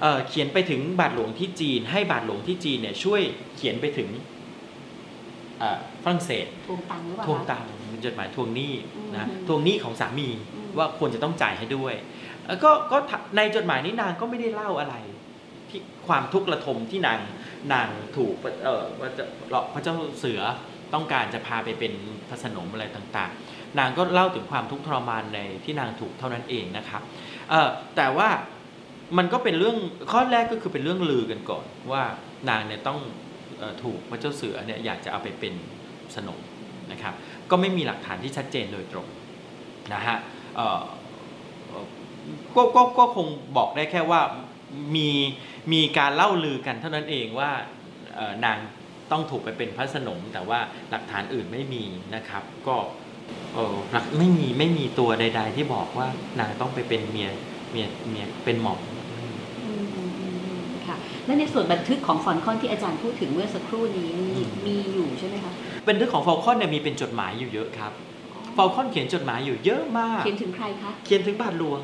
[0.00, 3.20] เอ่อเขียนไปถึงบาทหลวงที่จีน ให้บาทหลวงที่จีนเนี่ยช่วย
[3.56, 4.08] เขียนไปถึง
[5.58, 8.72] เอ่อฝรั่งเศสทวงตังค์หรือเปล่าทวงคะตังค์เป็นจดหมายทวงหนี้
[9.16, 11.94] นะอืมทวงหนี้ของสามีอืมว่าควรจะต้องจ่ายให้ด้วย
[12.44, 12.96] เอ่อก็ก็
[13.36, 14.94] ในจดหมายนี้นางก็ไม่ได้เล่าอะไร
[15.70, 17.20] ที่ความทุกข์ระทมที่นาง
[17.72, 19.24] นางถูกเอ่อว่าจะ
[19.74, 20.40] พระเจ้าเสือ
[20.94, 21.92] ต้องการจะพาไปเป็น
[22.28, 27.02] พระสนมอะไรต่างๆ นางก็เล่าถึงความทุกข์ทรมานในที่นางถูกเท่านั้นเองนะครับ
[27.50, 28.28] เออแต่ว่า
[29.18, 29.76] มันก็เป็นเรื่อง
[30.12, 32.02] ข้อแรกก็คือเป็นเรื่องลือกันก่อนว่า
[32.50, 32.98] นางเนี่ยต้อง
[33.60, 35.54] ออถูกพระเจ้าเสือเนี่ยอยากจะเอาไปเป็น
[36.14, 36.40] สนม
[36.92, 37.14] นะครับ
[37.50, 39.06] ก็ไม่มีหลักฐานที่ชัดเจนโดยตรง
[39.92, 40.16] นะฮะ
[40.56, 40.80] เออ
[42.56, 44.20] ก็ก็ก็คงบอกได้แค่ว่า
[44.96, 45.10] มี
[45.72, 47.50] มีการเล่าลือกันเท่านั้นเองว่า
[48.14, 48.58] เอ่อนาง
[49.10, 50.60] ต้องถูกไปเป็นพระสนม แต่ว่า
[50.90, 52.76] หลักฐานอื่นไม่มีนะครับ ก็
[53.54, 56.08] เออหลักไม่มีไม่มีตัวใด ๆ ที่บอกว่า
[56.38, 57.30] นางต้องไปเป็นเมีย
[57.70, 58.80] เมียเมียเป็นหมอม
[59.64, 60.26] อืมอืมอื
[60.58, 64.32] มค่ะและในส่วนบันทึกของฟอลคอนที่อาจารย์พูดถึงเมื่อสักครู่นี้นี่
[64.66, 65.52] มีอยู่ใช่ไหมคะ
[65.84, 67.92] เป็นเรื่องของฟอลคอนเนี่ยมีเป็นจดหมายอยู่เยอะครับ
[68.56, 71.80] ฟอลคอนเขียนจดหมายอยู่เยอะมาก เขียนถึงใครคะ เขียนถึงบาทหลวง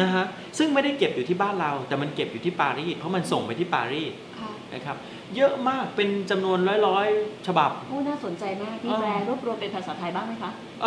[0.00, 0.24] นะฮะ
[0.58, 4.96] ซึ่งไม่ได้เก็บอยู่ที่บ้านเรา แต่มันเก็บอยู่ที่ปารีสเพราะมันส่งไปที่ปารีสค่ะนะครับ
[5.36, 10.50] เยอะมากเป็นจำนวนร้อยๆ ฉบับ โอ้น่าสนใจมากมีอ่าแปลรวบรวมเป็นภาษาไทยบ้างไหมคะ
[10.82, 10.86] เอ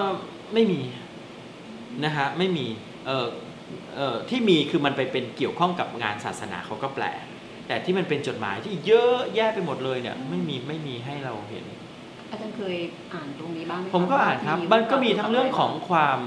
[0.00, 0.02] อ
[0.54, 0.80] ไม่มี
[2.04, 2.66] นะฮะไม่มี
[3.06, 3.26] เออ
[3.96, 7.04] เออที่มีคือมันไปเป็นเกี่ยวข้องกับงานศาสนาเขาก็แปล
[7.66, 11.64] แต่ที่มันเป็นจดหมายที่เยอะแยะไปหมดเลยเนี่ยไม่มีไม่มีให้เราเห็น
[12.30, 12.76] อาจารย์เคย
[13.14, 16.18] อ่านตรงนี้บ้างไหมคะผมก็อ่านครับว่ามันก็มีทั้งเรื่องของความ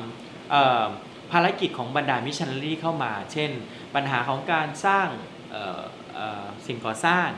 [0.51, 0.85] เอ่อ
[1.31, 3.51] ภารกิจของบรรดามิชชันนารีเข้ามา เช่น
[3.95, 5.07] ปัญหาของการสร้าง
[6.67, 7.29] สิ่งก่อสร้าง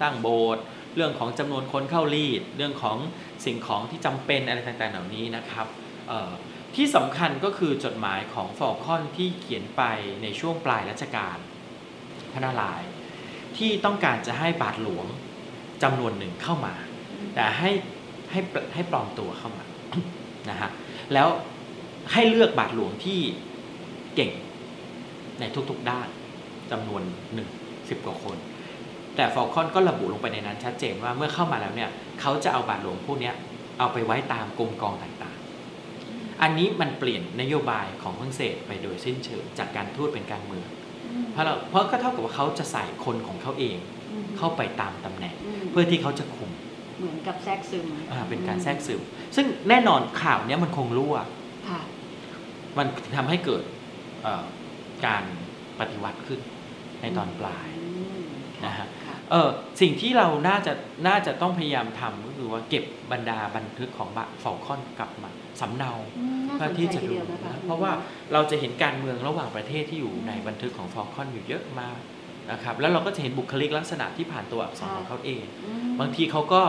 [0.00, 0.62] สร้างโบสถ์
[0.94, 2.98] เรื่องของจำนวนคนเข้ารีต เรื่องของ
[3.44, 5.66] สิ่งของที่จำเป็นอะไรต่างๆเหล่านี้นะครับ
[6.76, 9.82] ที่สำคัญก็คือจดหมายของฟอลคอนที่เขียนไป
[10.22, 11.38] ในช่วงปลายรัชกาล
[12.32, 12.90] พระนารายณ์
[13.56, 15.06] ที่ต้องการจะให้บาทหลวง
[15.82, 16.74] จำนวนหนึ่งเข้ามา
[17.34, 17.70] แต่ให้
[18.30, 18.40] ให้
[18.74, 19.64] ให้ปลอมตัวเข้ามา
[20.50, 20.70] นะฮะ
[21.12, 21.28] แล้ว
[22.12, 23.20] ให้เลือกบาทหลวงที่
[24.14, 24.30] เก่ง
[25.40, 26.08] ในทุกๆด้าน
[26.70, 27.02] จำนวน
[27.34, 27.48] หนึ่ง
[27.88, 28.36] สิบกว่าคน
[29.16, 31.90] แต่ฟอลคอนก็ระบุลงไปในนั้นชัดเจนว่าเมื่อเข้ามาแล้วเนี่ย
[32.20, 33.34] เขาจะเอาบาทหลวงพวกเนี้ย
[33.78, 40.66] เอาไปไว้ตามกรมกองต่างๆ อันนี้มันเปลี่ยนนโยบายของฝรั่งเศสไปโดยสิ้นเชิงจากการทูตเป็นการเมือง
[41.06, 43.78] อืมเพราะเราเพราะก็เท่ากับว่าเขาจะใส่คนของเขาเอง
[44.12, 46.50] อืมเข้าไปตามตำแหน่งเพื่อที่เขาจะคุม
[46.98, 49.00] เหมือนกับแทรกซึมอ่าเป็นการแทรกซึม
[49.36, 51.16] ซึ่งแน่นอนข่าวเนี้ยมันคงรั่ว
[51.68, 51.80] ค่ะ
[52.78, 53.64] มันทำให้เกิด
[54.22, 54.44] เอ่อ
[55.06, 55.24] การ
[55.80, 56.40] ปฏิวัติขึ้น
[57.02, 57.86] ในตอนปลายอื
[58.20, 58.22] ม
[58.66, 59.48] นะฮะค่ะเออ
[59.80, 60.72] สิ่งที่เราน่าจะ
[61.08, 67.92] น่าจะต้องพยายามทำก็คือว่าเก็บบรรดาบันทึกของบะฟอลคอนกลับมาสำเนาอืมน่าเพื่อสนใจที่จะทีดูเดียวนะคะนะเพราะว่า
[68.32, 71.98] เราจะเห็นการเมืองระหว่างประเทศที่อยู่ในบันทึกของฟอลคอนอยู่เยอะมาก
[72.52, 76.62] นะครับแล้วเราก็จะเห็นบุคลิกลักษณะที่ผ่านตัวอักษรของเขาเองอืมบางทีเขาก็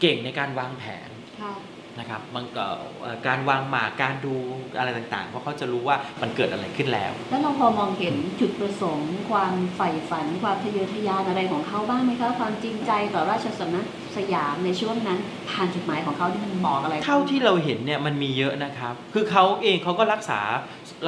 [0.00, 1.08] เก่งในการวางแผน
[1.40, 1.52] ค่ะ
[1.98, 4.34] นะครับบางเอ่อเอ่อการวางหมากการดู
[4.78, 13.86] อะไรต่างๆ เพราะเขาจะรู้ว่ามันเกิดอะไรขึ้นแล้ว แล้วเราพอมองเห็นจุดประสงค์ ความใฝ่ฝัน ความทะเยอทะยานอะไรของเขาบ้างไหมคะความจริงใจต่อราชสำนัก
[14.16, 15.18] สยามในช่วงนั้น
[15.50, 20.40] ผ่านจดหมายของเขาที่มันบอกอะไรเท่าที่เราเห็นเนี่ยมันมีเยอะนะครับ คือเขาเองเขาก็รักษา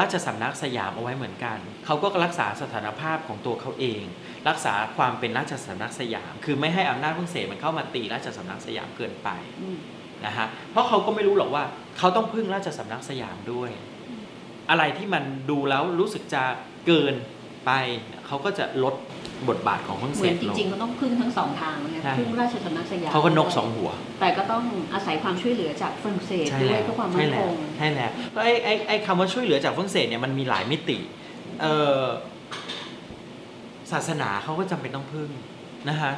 [0.00, 4.02] ราชสำนักสยามเอาไว้เหมือนกัน เขาก็รักษาสถานภาพของตัวเขาเอง
[4.48, 9.28] รักษาความเป็นราชสำนักสยาม คือไม่ให้อำนาจฝรั่งเศสมันเข้ามาตีราชสำนักสยามเกินไป
[9.62, 9.78] อืม
[10.26, 11.64] นะฮะเพราะเขาก็ไม่รู้หรอกว่า
[11.98, 13.70] เขาต้องพึ่งราชสำนักสยามด้วย
[14.70, 16.42] อะไรที่มันดูแล้วรู้สึกจะ
[16.86, 17.14] เกิน
[17.66, 17.70] ไป
[18.26, 18.94] เขาก็จะลด
[19.48, 23.90] บทบาทของฝรั่งเหเศมือนสจลงริงๆก็ต้องพึ่งทั้งสองทางนะใช่พึ่งราชสำนักสยามเขาก็นกสองหัว
[24.20, 24.64] แต่ก็ต้อง
[24.94, 30.98] อาศัยความช่วยเหลือจากฝรั่งเศสใช่ด้วยแล้วเพื่อความมั่ใช่นคแล้วงใช่แล้วเพราะไอ้ไอ้ไอ้คำว่าช่วยเหลือจากฝรั่งเศสเนี่ยมันมีหลายมิติ
[31.60, 32.04] เอ่อ
[33.92, 35.30] ศาสนาเขาก็จำเป็นต้องพึ่ง
[35.88, 36.12] นะฮะ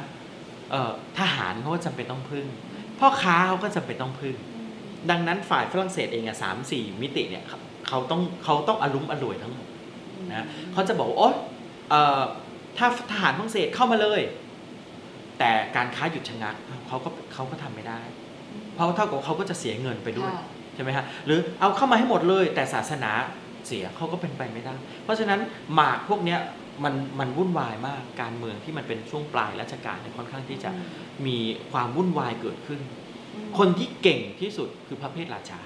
[0.71, 2.45] เอ่อทหารเขาก็จำเป็นต้องพึ่ง
[3.01, 4.35] พ่อค้าเขาก็จำเป็นต้องพึ่ง
[5.09, 9.67] ดังนั้นฝ่ายฝรั่งเศสเองอะสามสี่มิติเนี่ยเขาเขาต้องเขาต้องอารมณ์อร่วยทั้งหมด
[10.29, 11.35] นะเขาจะบอกว่าโอ๊ย
[11.89, 12.21] เอ่อ
[12.77, 14.21] ถ้าทหารฝรั่งเศสเข้ามาเลย
[15.39, 16.55] แต่การค้าหยุดชะงัก
[16.87, 17.99] เขาก็เขาก็ทำไม่ได้
[18.73, 20.45] เพราะเท่ากับว่าเขาก็จะเสียเงินไปด้วยค่ะ
[20.75, 23.11] ใช่ไหมฮะหรือเอาเข้ามาให้หมดเลย แต่ศาสนา
[23.67, 25.39] เสียเขาก็เป็นไปไม่ได้ เพราะฉะนั้น
[25.75, 26.39] หมากพวกเนี้ย
[26.83, 30.71] มันมันวุ่นวายมากการเมืองที่มันเป็นช่วงปลายรัชกาลเนี่ยค่อนข้างที่จะ
[31.25, 31.37] มี
[31.71, 32.81] ความวุ่นวายเกิดขึ้น
[33.35, 35.61] อืมคนที่เก่งที่สุดคือพระเพทราชา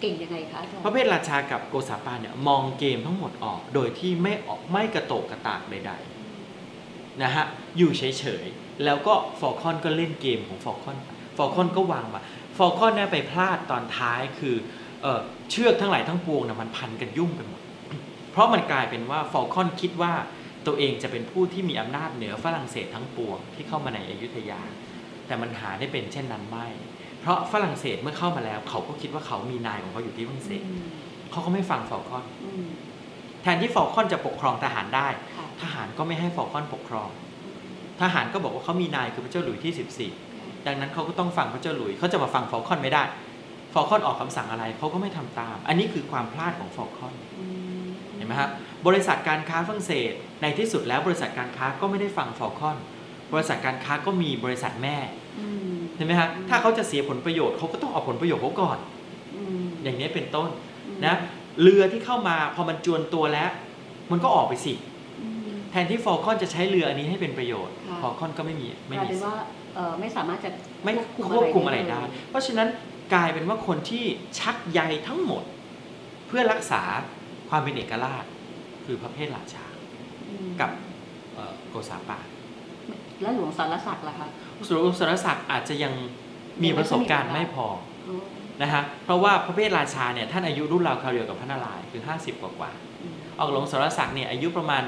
[0.00, 7.44] เก่งยังไงคะอาจารย์พระเพทราชากับโกษาปานเนี่ยมองเกมทั้งหมดออก โดยที่ไม่ออกไม่กระโตกกระตากใดๆนะฮะ
[7.78, 10.98] อยู่เฉยๆแล้วก็ฟอลคอนก็เล่นเกมของฟอลคอน
[11.36, 12.20] ฟอลคอนก็วางมา
[12.56, 14.54] ฟอลคอนเนี่ยไปพลาดตอนท้ายคือ
[15.02, 15.20] เออ
[15.50, 17.60] เชือกทั้งหลายทั้งปวงนะมันพันกันยุ่งไปหมด
[18.36, 20.12] เพราะมันกลายเป็นว่าฟอลคอนคิดว่า
[20.66, 24.60] ตัวเองจะเป็นผู้ที่มีอำนาจเหนือฝรั่งเศสทั้งปวงที่เข้ามาในอยุธยา
[25.26, 26.66] แต่มันหาได้เป็นเช่นนั้นไม่
[27.20, 30.62] เพราะฝรั่งเศสเมื่อเข้ามาแล้ว เขาก็คิดว่าเขามีนายของเขาอยู่ที่ฝรั่งเศส
[31.30, 32.66] เขาก็ไม่ฟังฟอลคอนอืม
[33.42, 37.08] แทนที่ฟอลคอนจะปกครองทหารได้ค่ะทหารก็ไม่ให้ฟอลคอนปกครอง
[38.00, 43.02] ทหารก็บอกว่าเขามีนายคือพระเจ้าหลุยส์ที่ 14 ดังนั้นเขาก็ต้องฟังพระเจ้าหลุยส์เขาจะมาฟังฟอลคอนไม่ได้
[43.72, 47.65] ฟอลคอนออกคำสั่งอะไรเขาก็ไม่ทำตาม อันนี้คือความพลาดของฟอลคอนอืม
[48.16, 48.50] เห็นไหมครับ
[48.86, 50.12] บริษัทการค้าฝรั่งเศส
[50.42, 52.76] ในที่สุดแล้วบริษัทการค้าก็ไม่ได้ฟังฟอลคอน
[53.32, 54.96] บริษัทการค้าก็มีบริษัทแม่
[55.40, 58.78] อืมเห็นไหมครับถ้าเขาจะเสียผลประโยชน์เขาก็ต้องเอาผลประโยชน์เขาก่อน
[59.36, 60.48] อืมอย่างนี้เป็นต้น
[60.86, 61.14] อืมนะ
[61.62, 63.50] เรือที่เข้ามาพอมันจวนตัวแล้ว
[64.10, 64.74] มันก็ออกไปสิ
[65.20, 69.34] อืมแทนที่ฟอลคอนจะใช้เรืออันนี้ให้เป็นประโยชน์ค่ะฟอลคอนก็ไม่มีกไม่ลายมีเป็นว่า
[69.74, 70.50] เอ่อไม่สามารถจะ
[70.84, 72.68] ไม่ควควบคุมอะอะไรไรได้ได้เลยเพราะฉะนั้น
[73.14, 74.04] กลายเป็นว่าคนที่
[74.38, 75.42] ชักใยทั้งหมด
[76.28, 76.82] เพื่อรักษา
[77.48, 78.24] ความเป็นเอกราช
[78.84, 79.64] คือพระเพทราชา
[80.28, 80.70] อืมกับ
[81.34, 82.26] เอ่อโกษาปาน
[83.22, 84.28] แล้วหลวงสารศักดิ์ล่ะคะ
[84.66, 85.92] สุรสรศักดิ์อาจจะยัง
[86.62, 87.66] มีประสบการณ์ไม่พอ
[88.08, 88.22] อ๋อ
[88.62, 92.70] นะฮะเพราะว่าพระเพทราชาเนี่ยท่านอายุรุ่นราวคราวเดียวกับพระนารายณ์คือ 50 กว่ากว่า
[93.02, 94.84] อืมออกหลวงสรศักดิ์เนี่ยอายุประมาณ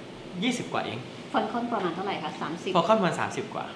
[0.00, 0.98] 20 กว่าเอง
[1.32, 3.66] ฟอนคอนประมาณเท่าไหร่คะสามสิบพอเข้าประมาณ30กว่า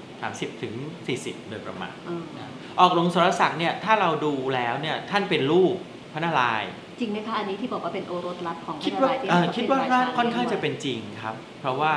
[0.00, 0.72] 30ถึง
[1.12, 2.48] 40โดยประมาณอ่า
[2.80, 5.74] ออกหลวงสรศักดิ์เนี่ยถ้าเราดูแล้วเนี่ยท่านเป็นลูก
[6.12, 11.92] พระนารายณ์ จริงไหมคะอันนี้ที่บอกว่าเป็นโอรสรักของคิดพระว่านรยณ์ที่เอ่อพระคิดว่าเป็น่าราชค่อนข้างจะลี้ยไว้เป็นจริงครับ เพราะว่า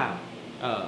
[0.61, 0.87] เอ่อ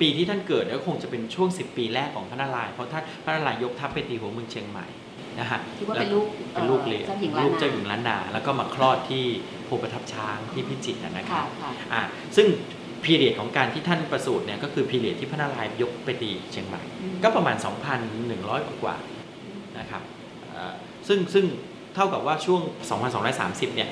[0.00, 4.86] ปีที่ท่านเกิดก็คงจะเป็นช่วง 10 ปีแรกของพระนารายณ์เพราะท่านพระนารายณ์ยกทัพไปตีหัวเมืองเชียงใหม่
[5.40, 9.24] นะฮะคิดว่าเป็นลูกเป็นลูกเลยเจ้าหญิงล้านลูกเจ้าหญินางล้านนา แล้วก็มาคลอดที่
[9.64, 12.02] โพประทับช้างที่พิจิตรนะคค่ะรับค่ะอ่า
[12.36, 12.46] ซึ่ง
[13.04, 17.56] พีเรียดของการที่ท่านประสูติเนี่ยก็คือพีเรียดที่พระนารายณ์ยกไปตีเชียงใหม่อืมก็ประมาณ
[18.18, 20.02] 2,100 กว่าๆนะครับ
[20.52, 20.74] เอ่อ
[21.08, 21.44] ซึ่งซึ่ง
[21.94, 22.60] เท่ากับว่าช่วง
[23.18, 23.90] 2,230 เนี่ย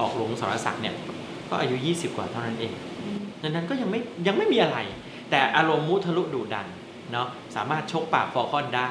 [0.00, 0.94] ออกหลวงสรศักดิ์เนี่ย
[1.50, 4.78] ก็อายุ 20 กว่าเท่านั้นเองอืมดังนั้นก็ยังไม่ยังไม่มีอะไร
[5.30, 6.66] แต่อารมณ์มุทะลุดุดัน
[7.12, 8.90] เนาะสามารถชกปากฟอร์คอนได้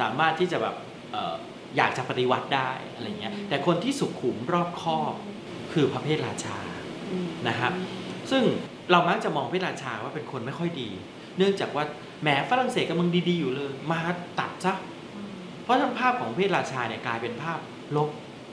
[0.00, 0.74] สามารถที่จะแบบ
[1.12, 1.34] เอ่อ
[1.76, 5.14] อยากจะปฏิวัติได้อะไรเงี้ยแต่คนที่สุขุมรอบคอบ
[5.72, 6.58] คือพระเพทราชา
[7.12, 7.72] อืมนะครับ
[8.30, 8.42] ซึ่ง
[8.90, 10.88] เรามักจะมองพระเพทราชาว่าเป็นคนไม่ค่อยดี
[11.38, 11.84] เนื่องจากว่า
[12.22, 14.00] แหมฝรั่งเศสกำลังดีๆอยู่เลย มา
[14.40, 14.74] ตัดซะ
[15.14, 15.28] อืม
[15.62, 17.58] เพราะทั้งภาพของพระเพทราชาเนี่ยกลายเป็นภาพ
[17.96, 18.10] ลบ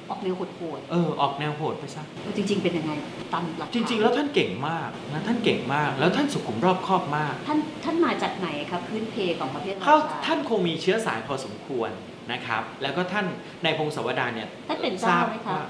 [0.09, 0.41] ออกแนวโห
[0.77, 2.91] ดเออออกแนวโหดไปซะๆจริง ๆ เป็นยังไง
[3.33, 11.91] ตามหลักฐานจริง ๆ แล้วท่านเก่งมากนะท่านเก่งมาก แล้วท่านสุขุมรอบคอบมาก ท่านท่านมาจากไหนครับพื้นเพของประเทศราเขาชาท่านคงมีเชื้อสายพอสมควร
[12.31, 13.25] นะครับ แล้วก็ท่าน
[13.63, 15.63] ในพงศาวดารเนี่ยท่านเป็นเจ้าไหมคะว่า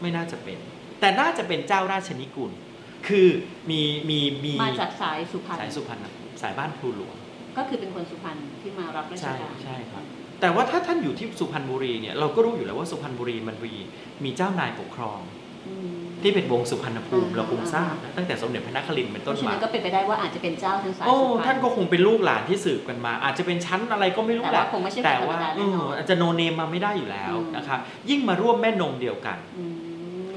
[0.00, 0.58] ไม่น่าจะเป็น
[1.00, 2.52] แต่น่าจะเป็นเจ้าราชนิกุล
[3.08, 3.28] คือ
[3.70, 6.04] มีมีมีมาจากสายสุพรรณสายสุพรรณ
[6.42, 7.16] สายบ้านพลูหลวง
[7.56, 10.04] ก็คือเป็นคนสุพรรณที่มารับราชใช่การใช่ครับ
[10.44, 13.74] แต่ว่าถ้าท่านอยู่ที่สุพรรณบุรีเนี่ยเราก็รู้อยู่แล้วว่าสุพรรณบุรีมันมี
[14.24, 15.20] มีเจ้านายปกครอง
[15.68, 27.78] อืมที่เป็นวงสุพรรณภูมิอ่าเราคงทราบนะตั้งแต่สมเด็จพระนครินทร์เป็นเพต้นราะฉะมานั้นก็เป็นไปได้ว่าอาจจะเป็นเจ้าทางสายโอ้สุพรรณท่านก็คงเป็นลูกหลานที่สืบกันมา อาจจะเป็นชั้นอะไรก็ไม่รู้แต่แหว่าละคงไม่ใช่แต่คนธรรมว่าดาเอแน่นออนอาจจะโนเนมมาไม่ได้อยู่แล้วอืมนะครับ
[28.10, 29.74] ยิ่งมาร่วมแม่นมเดียวกันอืม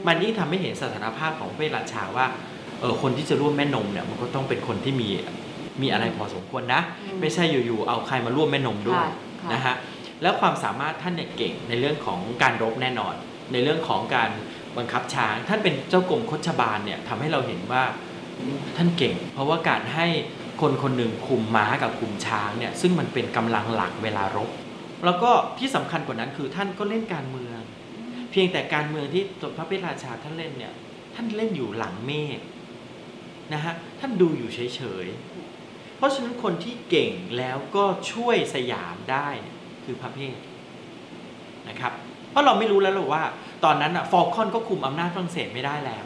[0.08, 2.26] มันยิ่งทำให้เห็นสถานภาพของพระราชาว่า
[2.82, 5.10] เออคนที่จะร่วมแม่นมเนี่ยมันก็ต้องเป็นคนที่มี
[5.82, 9.76] มีอะไรพอสมควรนะอืมไม่ใช่อยู่ๆเอาใครมาร่วมแม่นมด้วยค่ะค่ะนะฮะ
[10.22, 13.16] แล้วความสามารถท่านเนี่ยเก่งในเรื่องของการรบแน่นอน
[13.54, 14.30] ในเรื่องของการ
[14.78, 17.84] บังคับช้าง ท่านเป็นเจ้ากรมคชบาลเนี่ยทำให้เราเห็นว่า
[18.78, 20.08] ท่านเก่ง เพราะว่าการให้
[20.62, 24.50] คนคนหนึ่งคุมม้ากับคุมช้างเนี่ยซึ่งมันเป็นกำลังหลักเวลารบ
[25.06, 27.60] แล้วก็ที่สำคัญกว่านั้นคือท่านก็เล่นการเมือง
[28.32, 29.24] เพียงแต่การเมืองที่
[29.58, 30.74] พระเพทราชาท่านเล่นเนี่ย
[31.16, 32.40] ท่านเล่นอยู่หลังเมฆ
[33.54, 39.57] นะฮะท่านดูอยู่เฉยๆเพราะฉะนั้นคนที่เก่งแล้วก็ช่วยสยามได้เนี่ย
[39.88, 40.36] คือพระเพท
[41.70, 41.94] นะครับ
[42.32, 43.24] เพราะเราไม่รู้แล้วหรอกว่า
[43.66, 46.06] ตอนนั้นอะฟอลคอนก็คุมอำนาจฝรั่งเศสไม่ได้แล้ว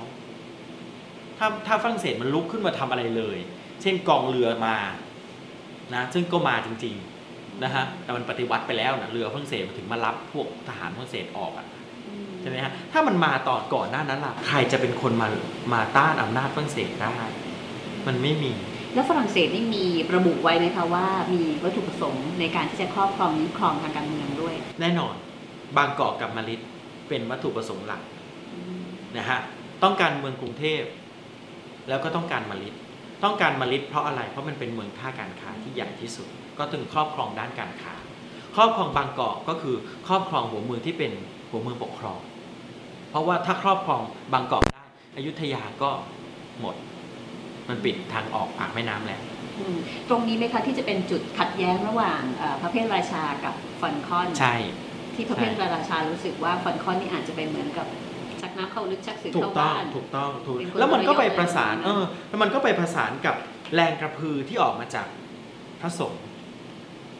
[1.38, 3.38] ถ้าถ้าฝรั่งเศสมันลุกขึ้นมาทำอะไรเลย
[3.82, 4.76] เช่นกองเรือมา
[5.94, 11.68] นะซึ่งก็มาจริงๆนะฮะแต่มันปฏิวัติไปแล้วนะเรือฝรั่งเศสมันถึงมารับพวกทหารฝรั่งเศสออกอะ
[12.42, 15.28] ใช่ไหมฮะถ้ามันมาตอนก่อนหน้านั้นล่ะใครจะเป็นคนมา
[15.74, 17.16] มาต้านอำนาจฝรั่งเศสได้
[18.08, 18.52] มันไม่มี
[18.94, 19.86] แล้วฝรั่งเศสนี่มี
[20.16, 25.16] ระบุไว้ไหมคะว่ามีวัตถุประสงค์ในการที่จะครอบครองยึดครองทางการเมืองด้วย แน่นอน
[25.78, 26.62] บางกอกกับมาริด
[27.10, 28.02] เป็นวัตถุประสงค์หลัก
[29.18, 29.40] นะฮะ
[29.84, 30.82] ต้องการเมืองกรุงเทพ
[31.90, 32.74] แล้วก็ต้องการมาริด
[33.24, 36.28] ต้องการมาริดเพราะอะไรเพราะมันเป็นเมืองท่าการค้าที่ใหญ่ที่สุด
[36.58, 37.94] ก็ถึงครอบครองด้านการค้า
[38.56, 39.76] ครอบครองบางกอกก็คือ
[40.08, 41.12] ครอบครองหัวเมืองที่เป็น
[41.50, 42.20] หัวเมืองปกครอง
[43.10, 44.02] เพราะว่าถ้าครอบครอง
[44.34, 44.84] บางกอกได้
[45.16, 45.90] อยุธยาก็
[46.62, 46.76] หมด
[47.72, 49.22] มมันปิดทางออกปากแม่น้ำแล้ว
[49.60, 49.78] อืม
[50.10, 54.56] ตรงนี้ไหมคะที่จะเป็นจุดขัดแย้งระหว่างเอ่อพระเพทราชากับฟอนคอนใช่
[55.16, 57.88] ที่พระเพทราชารู้สึกว่าฟอนคอนนี่อาจจะเป็นเหมือนกับ
[58.42, 63.36] ชักน้ำเข้าลึกชักสึกถูกเข้าต้องบ้านถูกต้องถูกเป็นคนแล้วมันก็ไปทรยศประสานอะไรเอแบบนั้นอแล้วมันก็ไปประสานกับ
[63.76, 65.08] แรงกระพือที่ออกมาจาก
[65.82, 66.24] พระสงฆ์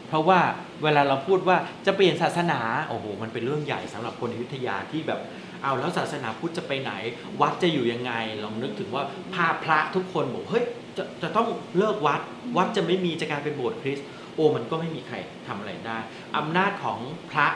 [0.08, 0.40] เพราะว่า
[0.82, 5.20] เวลาเราพูดว่าจะเปลี่ยนศาสนาโอ้โหมันเป็นเรื่องใหญ่สำหรับคนอยุธยาที่แบบ
[5.62, 6.92] เอาแล้วศาสนาพุทธจะไปไหน
[7.40, 8.12] วัดจะอยู่ยังไง
[8.44, 9.04] ลองนึกถึงว่า
[9.34, 10.64] ภาพพระทุกคนบอกเฮ้ย
[10.96, 11.48] จะจะต้อง
[11.78, 12.20] เลิกวัด
[12.56, 15.98] วัดจะไม่มีจะกลายเป็นโบสถ์คริสต์โอ้มันก็ไม่มีใครทำอะไรได้
[16.36, 16.98] อำนาจของ
[17.30, 17.46] พระ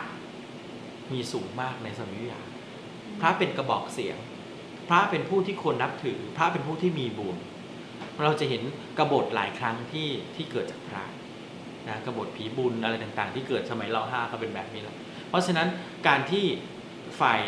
[1.13, 2.41] มีสูงมากในสมัยยุธยา
[3.21, 4.17] พระเป็นกระบอกเสียง
[4.89, 7.37] พระเป็นผู้ที่คนนับถือ พระเป็นผู้ที่มีบุญ
[8.23, 8.63] เราจะเห็น
[8.99, 11.05] กบฏหลายครั้งที่ที่เกิดจากพระ
[11.89, 14.97] นะกบฏผีบุญอะไรต่างๆ ที่เกิดสมัยรห้าก็เป็นแบบนี้แหละ
[15.29, 15.69] เพราะฉะนั้น
[16.07, 16.45] การที่
[17.21, 17.41] ฝ่าย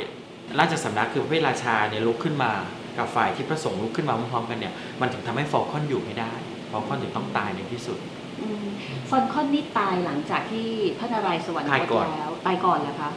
[0.59, 2.53] ราชสำนักคือพระเวทราชาเนี่ยลุกขึ้นมา
[2.99, 6.33] กับฝ่ายที่พระสงฆ์ลุกขึ้นมาพร้อมๆกันเนี่ยมันถึงทำให้ฟอลคอนอยู่ไม่ได้
[6.71, 7.99] ฟอลคอนถึงต้องตายในที่สุด
[8.41, 8.67] อืม
[9.09, 10.69] ฟอลคอนนี่ตายหลังจากที่
[10.99, 13.11] พระนารายณ์สวรรคตายตก่อนแล้วตายก่อนแล้วคะ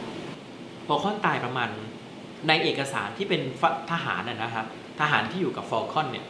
[0.86, 1.68] ฟอลคอนตายประมาณ
[2.48, 4.64] ในเอกสารที่เป็นทหารนะนะฮะ
[5.00, 6.26] ทหารที่อยู่กับฟอลคอนเนี่ย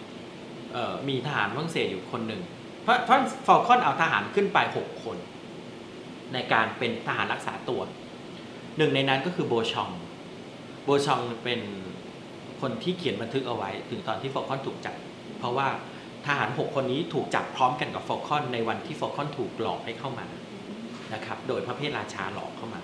[0.73, 2.43] เอ่อมีทหารฝรั่งเศสอยู่คนหนึ่ง
[2.83, 5.17] เพราะเพราะฟอลคอนเอาทหารขึ้นไปหกคน
[6.33, 7.81] ในการเป็นทหารรักษาตัว
[8.79, 9.91] หนึ่งในนั้นก็คือโบชอง
[10.85, 11.61] โบชองเป็น
[12.61, 14.95] คนที่เขียนบันทึกเอาไว้ ถึงตอนที่ฟอลคอนถูกจับ
[15.39, 15.69] เพราะว่า
[16.27, 20.27] ทหารหกคนนี้ถูกจับพร้อมกันกับฟอลคอนในวันที่ฟอลคอนถูกหลอกให้เข้ามา
[21.15, 22.81] นะครับ โดยพระเพทราชาหลอกเข้ามา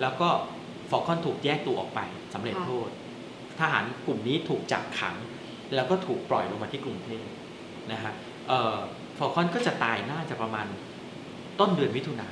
[0.00, 0.28] แล้วก็
[0.90, 2.00] ฟอลคอนถูกแยกตัวออกไป
[2.34, 2.88] สำเร็จโทษ
[3.60, 5.16] ทหารกลุ่มนี้ถูกจับขัง
[5.74, 7.24] แล้วก็ถูกปล่อยลงมาที่กรุงเทพ
[7.92, 8.12] นะฮะ
[9.18, 10.66] ฟอลคอนก็จะตายน่าจะประมาณ
[11.60, 12.28] ต้นเดือนมิถุนา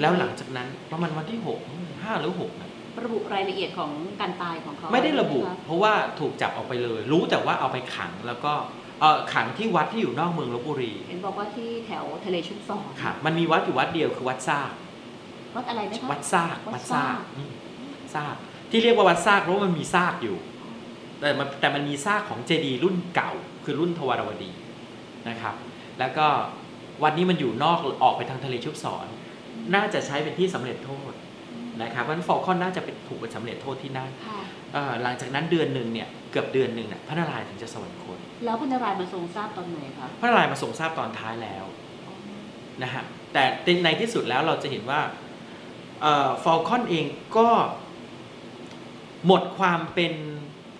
[0.00, 1.58] แล้วหลังจากนั้นประมาณวันที่หก
[2.02, 2.67] ห้าหรือหกนะ
[3.04, 3.90] ระบุรายละเอียดของ
[4.20, 8.52] การตายของเขาไม่ได้ระบุหมคเพราะว่าถูกจับออกไปเลย รู้แต่ว่าเอาไปขังแล้วก็
[9.00, 14.72] เอ่อขังที่วัดที่อยู่นอกเมืองลบบุรีเห็นบอกว่าที่แถวทะเลชุบซอนครับมันมีวัดอยู่วัดเดียวคือวัดซาก
[15.56, 17.52] วัดอะไรนะคะวัดซากวัวัดดซาซากกอืม
[18.14, 18.36] ซาก
[18.70, 20.36] ที่เรียกว่าวัดซากเพราะว่ามันมีซากอยู่
[21.20, 23.32] แต่มันแต่มันมีซากของเจดีย์รุ่นเก่า
[23.64, 24.52] คือรุ่นทวารวดี
[25.28, 25.54] นะครับ
[25.98, 26.26] แล้วก็
[27.02, 29.06] วันนี้มันอยู่นอกออกไปทางทะเลชุบสอน
[29.74, 31.12] น่าจะใช้เป็นที่สำเร็จโทษ
[31.82, 34.40] นะครับเพราะฉะนั้นฟอลคอนน่าจะเป็นถูกเป็นสำเร็จโทษที่นั่นค่ะ
[34.72, 41.64] เอ่อหลังจากนั้นเดือนหนึ่งเนี่ยเกือบเดือนหนึ่งเนี่ยพระนารายณ์ถึงจะสวรรคตแล้วพระนารายณ์มาทรงทราบตอนไหนคะพระนารายณ์มาทรงทราบตอนท้ายแล้ว
[42.82, 43.44] นะฮะแต่
[43.84, 45.00] ในที่สุดแล้วเราจะเห็นว่า
[46.42, 47.04] ฟอลคอนเอง
[47.36, 47.48] ก็
[49.26, 50.12] หมดความเป็น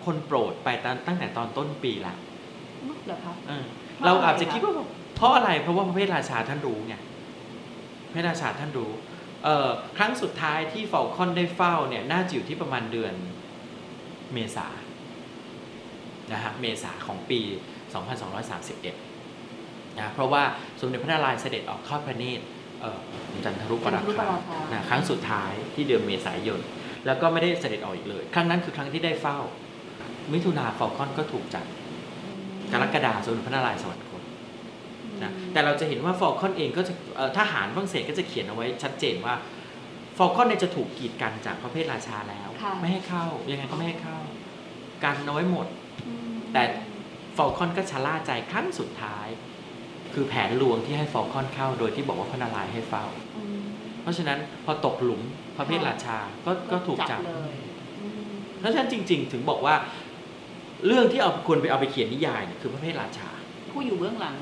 [0.05, 2.13] คนโปรดไปตั้งตั้งแต่ตอนต้นปีละ
[3.05, 3.65] เหรอคะเออ
[3.97, 4.73] เพราะเราอะไรอาจจะคะคิดว่า
[5.15, 6.95] เพราะอะไรเพราะว่าพระเพทราชาท่านรู้ไง
[8.05, 9.08] พระเพทราชาท่านรู้เอ่อ
[9.97, 13.13] ครั้งสุดท้ายที่ฟอลคอนได้เฝ้าเนี่ยน่าจะอยู่ที่ประมาณเดือน
[14.33, 14.67] เมษา
[16.31, 17.41] นะฮะเมษาของปี
[18.69, 20.43] 2231นะเพราะว่า
[20.79, 22.43] สมเด็จพระนารายณ์เสด็จออกทอดพระเนตร
[23.43, 26.59] จันทรุปราจันทรุปคาราคานะครั้งสุดท้ายที่เดือนเมษายน
[27.05, 29.37] แล้วก็ไม่ได้เสด็จออกอีกเลย ครั้งนั้นคือครั้งที่ได้เฝ้า
[30.33, 31.65] มิถุนาฟอลคอนก็ถูกจับ
[32.71, 34.08] กรกฎาคมสมเด็จพระนารายณ์สวรรค
[35.23, 39.35] นะแต่เราจะเห็นว่าฟอลคอนเองก็จะเอ่อทหารฝรั่งเศสก็จะเขียนเอาไว้ชัดเจนว่า
[40.17, 44.17] ฟอลคอนเนี่ยจะถูกกีดกันจากพระเพทราชาแล้วค่ะไม่ให้เข้ายังไงก็ไม่ให้เข้า
[45.03, 45.67] กันเอาไว้หมด
[46.07, 46.63] อืมแต่
[47.37, 49.27] ฟอลคอนก็ชะล่าใจครั้งสุดท้าย
[50.13, 53.05] คือแผนลวงที่ให้ฟอลคอนเข้าโดยที่บอกว่าพระนารายณ์ให้เฝ้า
[53.37, 53.59] อืม
[54.01, 55.21] เพราะฉะนั้นพอตกหลุม
[55.55, 57.53] พระเพทราชาก็ก็ถูกจับเลย
[58.01, 58.21] อืม
[58.59, 59.75] เพราะฉะนั้นจริง ๆ ถึงบอกว่า
[60.87, 63.29] เรื่องที่เอาควรไปเอาไปเขียนนิยายเนี่ยคือพระเพทราชา
[63.71, 64.35] ผู้อยู่เบื้องหลัง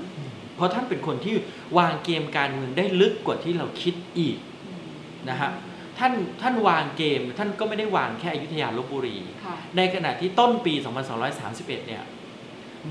[0.57, 1.35] เพราะท่านเป็นคนที่
[1.77, 4.37] วางเกมการเมืองได้ลึกกว่าที่เราคิดอีก
[4.67, 4.83] อืม
[5.29, 5.51] นะฮะ
[5.99, 10.73] ท่านท่านวางเกมท่านก็ไม่ได้วางแค่อยุธยาลบบุรีค่ะในขณะที่ต้นปี
[11.25, 12.03] 2231 เนี่ย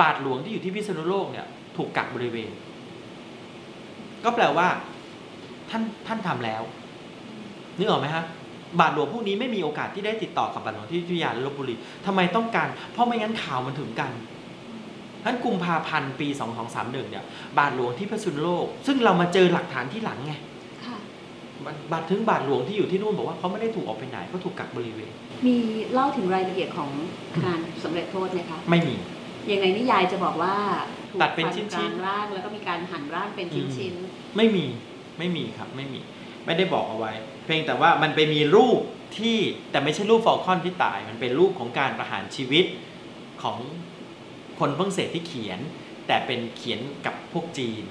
[0.00, 1.46] บาทหลวงที่อยู่ที่พิษณุโลกเนี่ย
[1.76, 2.50] ถูกกักบริเวณ
[4.24, 4.68] ก็แปลว่า
[5.70, 6.62] ท่านท่านทำแล้ว
[7.78, 8.24] นึกออกไหมฮะ
[8.80, 11.74] บาทหลวงพวกนี้ไม่มีโอกาสที่ได้ติดต่อกับบาทหลวงที่อยุธยาและลบบุรี
[12.06, 14.12] ทำไมต้องการ เพราะไม่งั้นข่าวมันถึงกัน
[15.26, 16.28] ท่านกุมภาพันธ์ปี
[16.70, 17.24] 2231เนี่ย
[17.58, 20.32] บาทหลวงที่พิษณุโลก ซึ่งเรามาเจอหลักฐานที่หลังไง
[20.86, 20.98] ค่ะ
[21.64, 25.12] บาทบาทถึงบาทหลวงที่อยู่ที่นู่นบอกว่าเขาไม่ได้ถูกออกไปไหนเขาถูกกักบริเวณ
[25.46, 25.56] มี
[25.92, 26.90] เล่าถึงรายละเอียดของ
[27.44, 28.96] การสำเร็จโทษไหมคะไม่มี
[29.52, 30.54] ยังไงนิยายจะบอกว่า
[31.12, 33.94] ถูกตัดเป็นฟัชิ้นๆกลางร่างแล้วก็มีการหั่นร่างเป็นชิ้น
[34.36, 34.66] ไม่มี
[35.18, 36.00] ไม่มีครับไม่มี
[36.46, 37.12] ไม่ได้บอกเอาไว้
[37.44, 38.80] เพียงแต่ว่ามันไปมีรูป
[39.18, 39.36] ที่
[39.70, 42.64] แต่ไม่ใช่รูปฟอลคอนที่ตาย มันเป็นรูปของการประหารชีวิต
[43.42, 43.58] ของ
[44.60, 45.58] คนฝรั่งเศสที่เขียน
[46.06, 47.84] แต่เป็นเขียนกับพวกจีน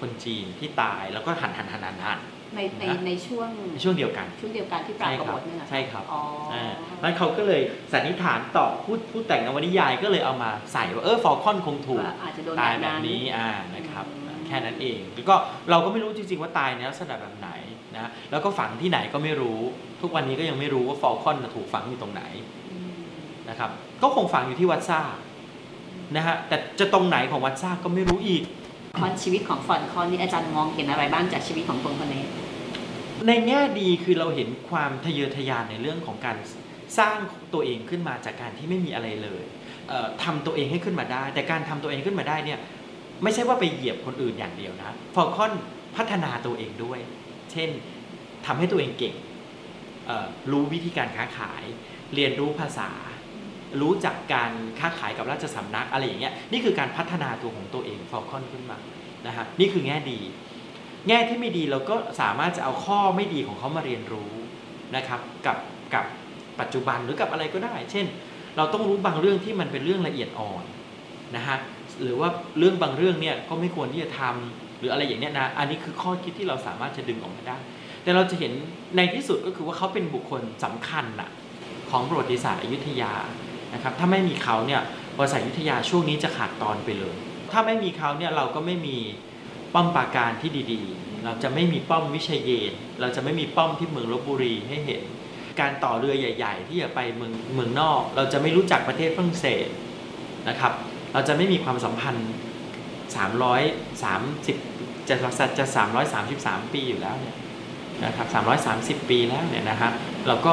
[0.00, 3.48] คนจีนที่ตายแล้วก็หันหันหันหันหันๆในในในช่วง
[3.82, 6.20] ช่วงเดียวกัน ช่วงเดียวกันที่ปรากฏเนี่ยนะใช่ครับอ๋อ
[6.52, 7.62] ออ่าแล้วเขาก็เลย
[7.92, 15.34] สันนิษฐานต่อผู้ผู้แต่งนวนิยายก็เลยเอามาใส่ว่าเออฟอลคอนคงถูกว่าอาจจะโดนตายแบบแบบนั้นนี้อ่านะครับอืมแค่นั้นเองแล้วก็
[15.70, 17.50] เราก็ไม่รู้จริงๆว่าตายในลักษณะแบบไหน
[17.96, 19.60] นะแล้วก็ฝังที่ไหนก็ไม่รู้
[20.02, 22.22] ทุกวันนี้ก็ยังไม่รู้ว่าฟอลคอนถูกฝังอยู่ตรงไหน
[22.72, 22.90] อืม
[23.48, 23.70] นะครับ
[24.02, 25.00] ก็คงฝังอยู่ที่วัดซาก
[26.16, 28.42] นะฮะแต่จะตรงไหนของวัดซากก็ไม่รู้อีก
[29.00, 32.24] คอนชีวิตของฟอลคอนนี่อาจารย์มองเห็นอะไรบ้างจากชีวิตของคนคนนี้
[33.26, 36.36] ในแง่ดีคือเราเห็นความทะเยอทะยานในเรื่องของการ
[36.98, 37.16] สร้าง
[37.52, 39.42] ตัวเองขึ้นมาจากการที่ไม่มีอะไรเลย
[39.88, 42.58] เอ่อทำตัวเองให้ขึ้นมาได้ แต่การทำตัวเองขึ้นมาได้เนี่ย
[43.22, 45.52] ไม่ใช่ว่าไปเหยียบคนอื่นอย่างเดียวนะฟอลคอน
[45.96, 47.00] พัฒนาตัวเองด้วย
[47.52, 47.70] เช่น
[48.46, 49.14] ทำให้ตัวเองเก่ง
[50.06, 51.64] เอ่อรู้วิธีการค้าขาย
[52.14, 52.90] เรียนรู้ภาษา
[53.82, 54.50] รู้จักการ
[54.80, 58.78] ค้าขายกับราชสำนักอะไรอย่างเงี้ยนี่คือการพัฒนาตัวของตัวเองฟอลคอนขึ้นมา
[59.26, 60.18] นะฮะนี่คือแง่ดี
[61.08, 64.32] แง่ที่ไม่ดีเราก็สามารถจะเอาข้อไม่ดีของเขามาเรียนรู้
[64.96, 65.56] นะครับกับ
[65.94, 66.04] กับ
[66.60, 68.06] ปัจจุบันหรือกับอะไรก็ได้ เช่น
[68.56, 70.64] เราต้องรู้บางเรื่องที่มันเป็นเรื่องละเอียดอ่อน
[71.36, 71.56] นะฮะ
[72.02, 77.56] หรือว่าเรื่องบางเรื่องเนี่ยก็ไม่ควรที่จะทำหรืออะไรอย่างเนี้ยนะอันนี้คือข้อคิดที่เราสามารถจะดึงออกมาได้
[78.02, 78.52] แต่เราจะเห็น
[78.96, 81.30] ในที่สุดก็คือว่าเขาเป็นบุคคลสำคัญน่ะ
[81.90, 83.12] ของประวัติศาสตร์อยุธยา
[83.74, 84.82] นะครับถ้าไม่มีเขาเนี่ย
[85.16, 87.14] ประวัติศาสตร์ยุธยาช่วงนี้จะขาดตอนไปเลย
[87.52, 88.96] ถ้าไม่มีเขาเนี่ยเราก็ไม่มี
[89.74, 95.02] ป้อมปราการที่ดีๆ เราจะไม่มีป้อมวิเชยเยน เราจะไม่มีป้อมที่เมืองลบบุรีให้เห็น
[95.60, 99.68] การต่อเรือใหญ่ ๆ ที่จะไปเมืองเมืองนอก เราจะไม่รู้จักประเทศฝรั่งเศส
[100.48, 100.72] นะครับ
[101.12, 102.28] เราจะไม่มีความสัมพันธ์
[103.88, 105.16] 330จะ
[105.58, 105.64] จะ
[106.20, 107.36] 333 ปีอยู่แล้วเนี่ย
[108.04, 108.26] นะครับ
[109.04, 109.90] 330 ปีแล้วเนี่ยนะฮะ
[110.26, 110.52] เราก็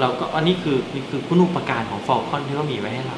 [0.00, 3.16] เราก็อันนี้คือนี่คือคุณูปการของฟอลคอนที่เขามีไว้ให้เรา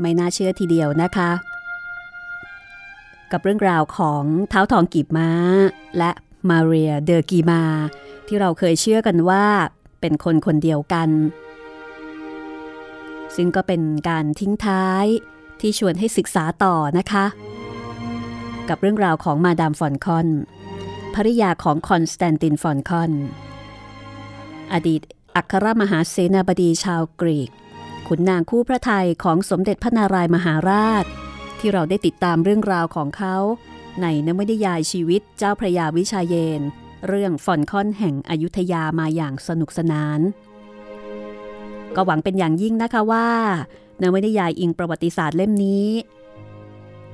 [0.00, 1.30] ไม่น่าเชื่อทีเดียวนะคะ
[3.32, 5.30] กับเรื่องราวของเท้าทองกีบม้า
[5.98, 6.10] และ
[6.48, 7.62] มาเรียเดอกีมา
[8.26, 9.44] ที่เราเคยเชื่อกันว่า
[10.00, 11.08] เป็นคนคนเดียวกัน
[13.36, 15.06] ซึ่งก็เป็นการทิ้งท้าย
[15.62, 17.24] ที่ชวนให้ศึกษาต่อนะคะ
[18.68, 20.28] กับเรื่องราวของมาดามฟอลคอน
[21.14, 23.12] ภริยาของคอนสแตนตินฟอลคอน
[24.72, 25.02] อดีต
[25.36, 27.50] อัครมหาเสนาบดีชาวกรีก
[28.08, 31.04] ขุนนางคู่พระทัยของสมเด็จพระนารายณ์มหาราช
[31.58, 33.36] ที่เราได้ติดตามเรื่องราวของเขา
[34.02, 36.60] ในนวนิยายชีวิตเจ้าพระยาวิชาเยนทร์
[37.08, 40.20] เรื่องฟอลคอนแห่งอยุธยามาอย่างสนุกสนาน
[41.96, 43.28] ก็หวังเป็นอย่างยิ่งนะคะว่า
[44.02, 45.88] นวนิยายอิงประวัติศาสตร์เล่มนี้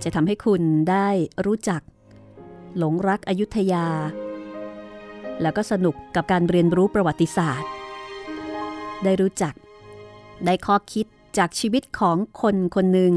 [0.03, 1.09] จะทำให้คุณได้
[1.47, 1.81] รู้จัก
[2.79, 3.87] หลงรักอยุธยา
[5.43, 7.71] แล้วก็สนุกกับการเรียนรู้ประวัติศาสตร์
[9.05, 9.55] ได้รู้จัก
[10.45, 11.07] ได้ข้อคิด
[11.39, 13.13] จากชีวิตของคนคนหนึ่ง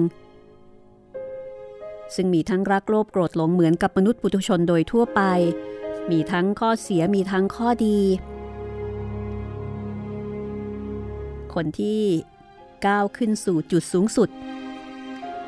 [2.16, 5.22] ซึ่งมีทั้งรักโลภโกรธหลงเหมือนกับมนุษย์ปุถุชนโดยทั่วไป
[6.12, 8.00] มีทั้งข้อเสียมีทั้งข้อดี
[11.56, 12.02] คนที่
[12.88, 14.30] ก้าวขึ้นสู่จุดสูงสุด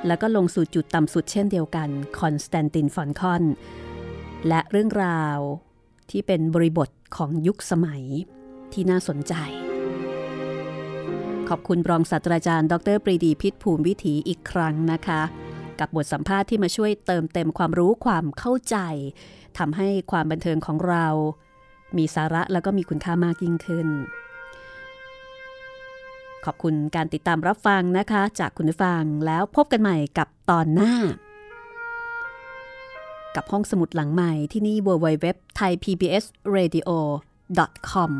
[0.07, 1.89] แล้วก็ลงสู่จุดต่ำสุดเช่นเดียวกัน
[2.19, 3.43] คอนสแตนตินฟอลคอน
[4.47, 5.37] และเรื่องราว
[6.09, 8.03] ที่เป็นบริบทของยุคสมัย
[8.73, 9.33] ที่น่าสนใจ
[11.49, 15.21] ขอบคุณรองศาสตราจารย์ ดรปรีดีพิศภูมิวิถีอีกครั้งนะคะ
[15.79, 18.77] กับบทสัมภาษณ์ที่มาช่วยเติมเต็มความรู้ความเข้าใจ
[19.57, 21.07] ทำให้ความบันเทิงของเรา
[21.97, 23.87] มีสาระแล้วก็มีคุณค่ามากยิ่งขึ้น
[26.45, 30.93] ขอบคุณการติดตามรับฟังนะคะ จากคุณผู้ฟังแล้วพบกันใหม่กับตอนหน้า
[33.35, 35.25] กับห้องสมุดหลังใหม่ที่นี่ www
[35.59, 36.25] thai pbs
[36.55, 36.89] radio
[37.91, 38.11] com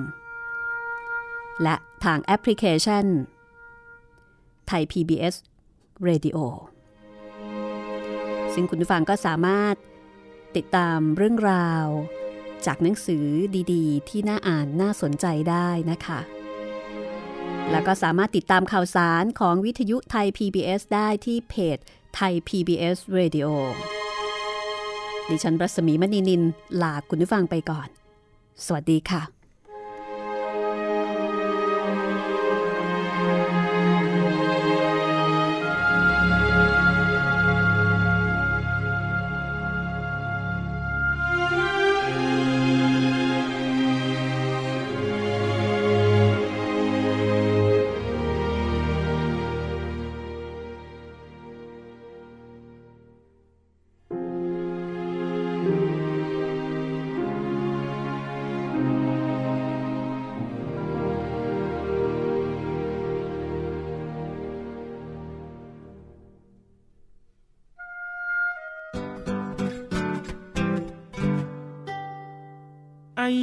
[1.64, 3.06] และทางแอปพลิเคชัน
[4.68, 5.36] ไทย PBS
[6.08, 6.38] Radio
[8.54, 9.76] ซึ่งคุณผู้ฟังก็สามารถ
[10.56, 11.86] ติดตามเรื่องราว
[12.66, 13.26] จากหนังสือ
[13.74, 16.20] ดีๆ ที่น่าอ่านน่าสนใจได้นะคะ
[17.72, 21.78] แล้วก็สามารถติดตามข่าวสารของวิทยุไทย PBS ได้ที่เพจ
[22.16, 23.48] ไทย PBS Radio
[25.30, 26.44] ดิฉันรัศมีมณีนิน
[26.82, 27.88] ลาคุณผู้ฟังไปก่อน
[28.66, 29.41] สวัสดีค่ะ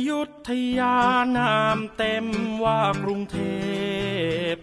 [0.09, 0.97] ยุธยา
[1.37, 2.27] นามเต็ม
[2.65, 3.39] ว่ากรุงเท
[4.53, 4.55] พ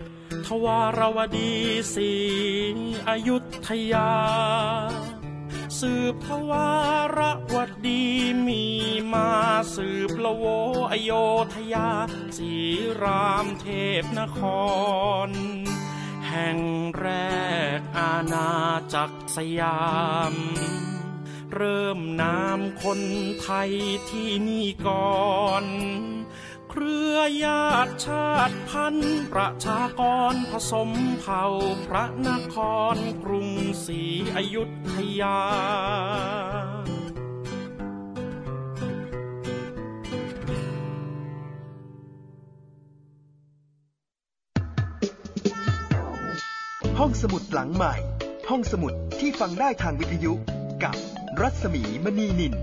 [0.45, 1.53] ทวารวดี
[1.93, 2.13] สี
[3.09, 4.11] อยุธยา
[5.79, 6.69] สืบทวา
[7.17, 7.19] ร
[7.55, 7.57] ว
[7.87, 8.03] ดี
[8.47, 8.63] มี
[9.13, 9.29] มา
[9.75, 10.45] สืบละโว
[10.91, 11.11] อโย
[11.53, 11.89] ธยา
[12.37, 12.51] สี
[13.01, 13.67] รามเท
[14.01, 14.39] พนค
[15.27, 15.29] ร
[16.29, 16.59] แห่ง
[16.99, 17.07] แร
[17.77, 18.49] กอาณา
[18.93, 19.79] จักรสยา
[20.31, 20.35] ม
[21.55, 22.99] เริ่มนามคน
[23.41, 23.71] ไทย
[24.09, 25.21] ที่นี่ก่อ
[25.63, 25.65] น
[26.69, 30.01] เครือญาติชาติพันธุ์ประชาก
[30.31, 30.89] รผสม
[31.19, 31.45] เผ่า
[31.85, 32.55] พระนค
[32.95, 33.49] รกรุง
[33.85, 34.01] ศรี
[34.35, 35.39] อยุธยา
[46.99, 47.95] ห้องสมุดหลังใหม่
[48.49, 50.33] ห้องสมุดที่ฟังได้ทางวิทยุ
[50.83, 50.95] กับ
[51.41, 52.53] รัศมีมณีนิน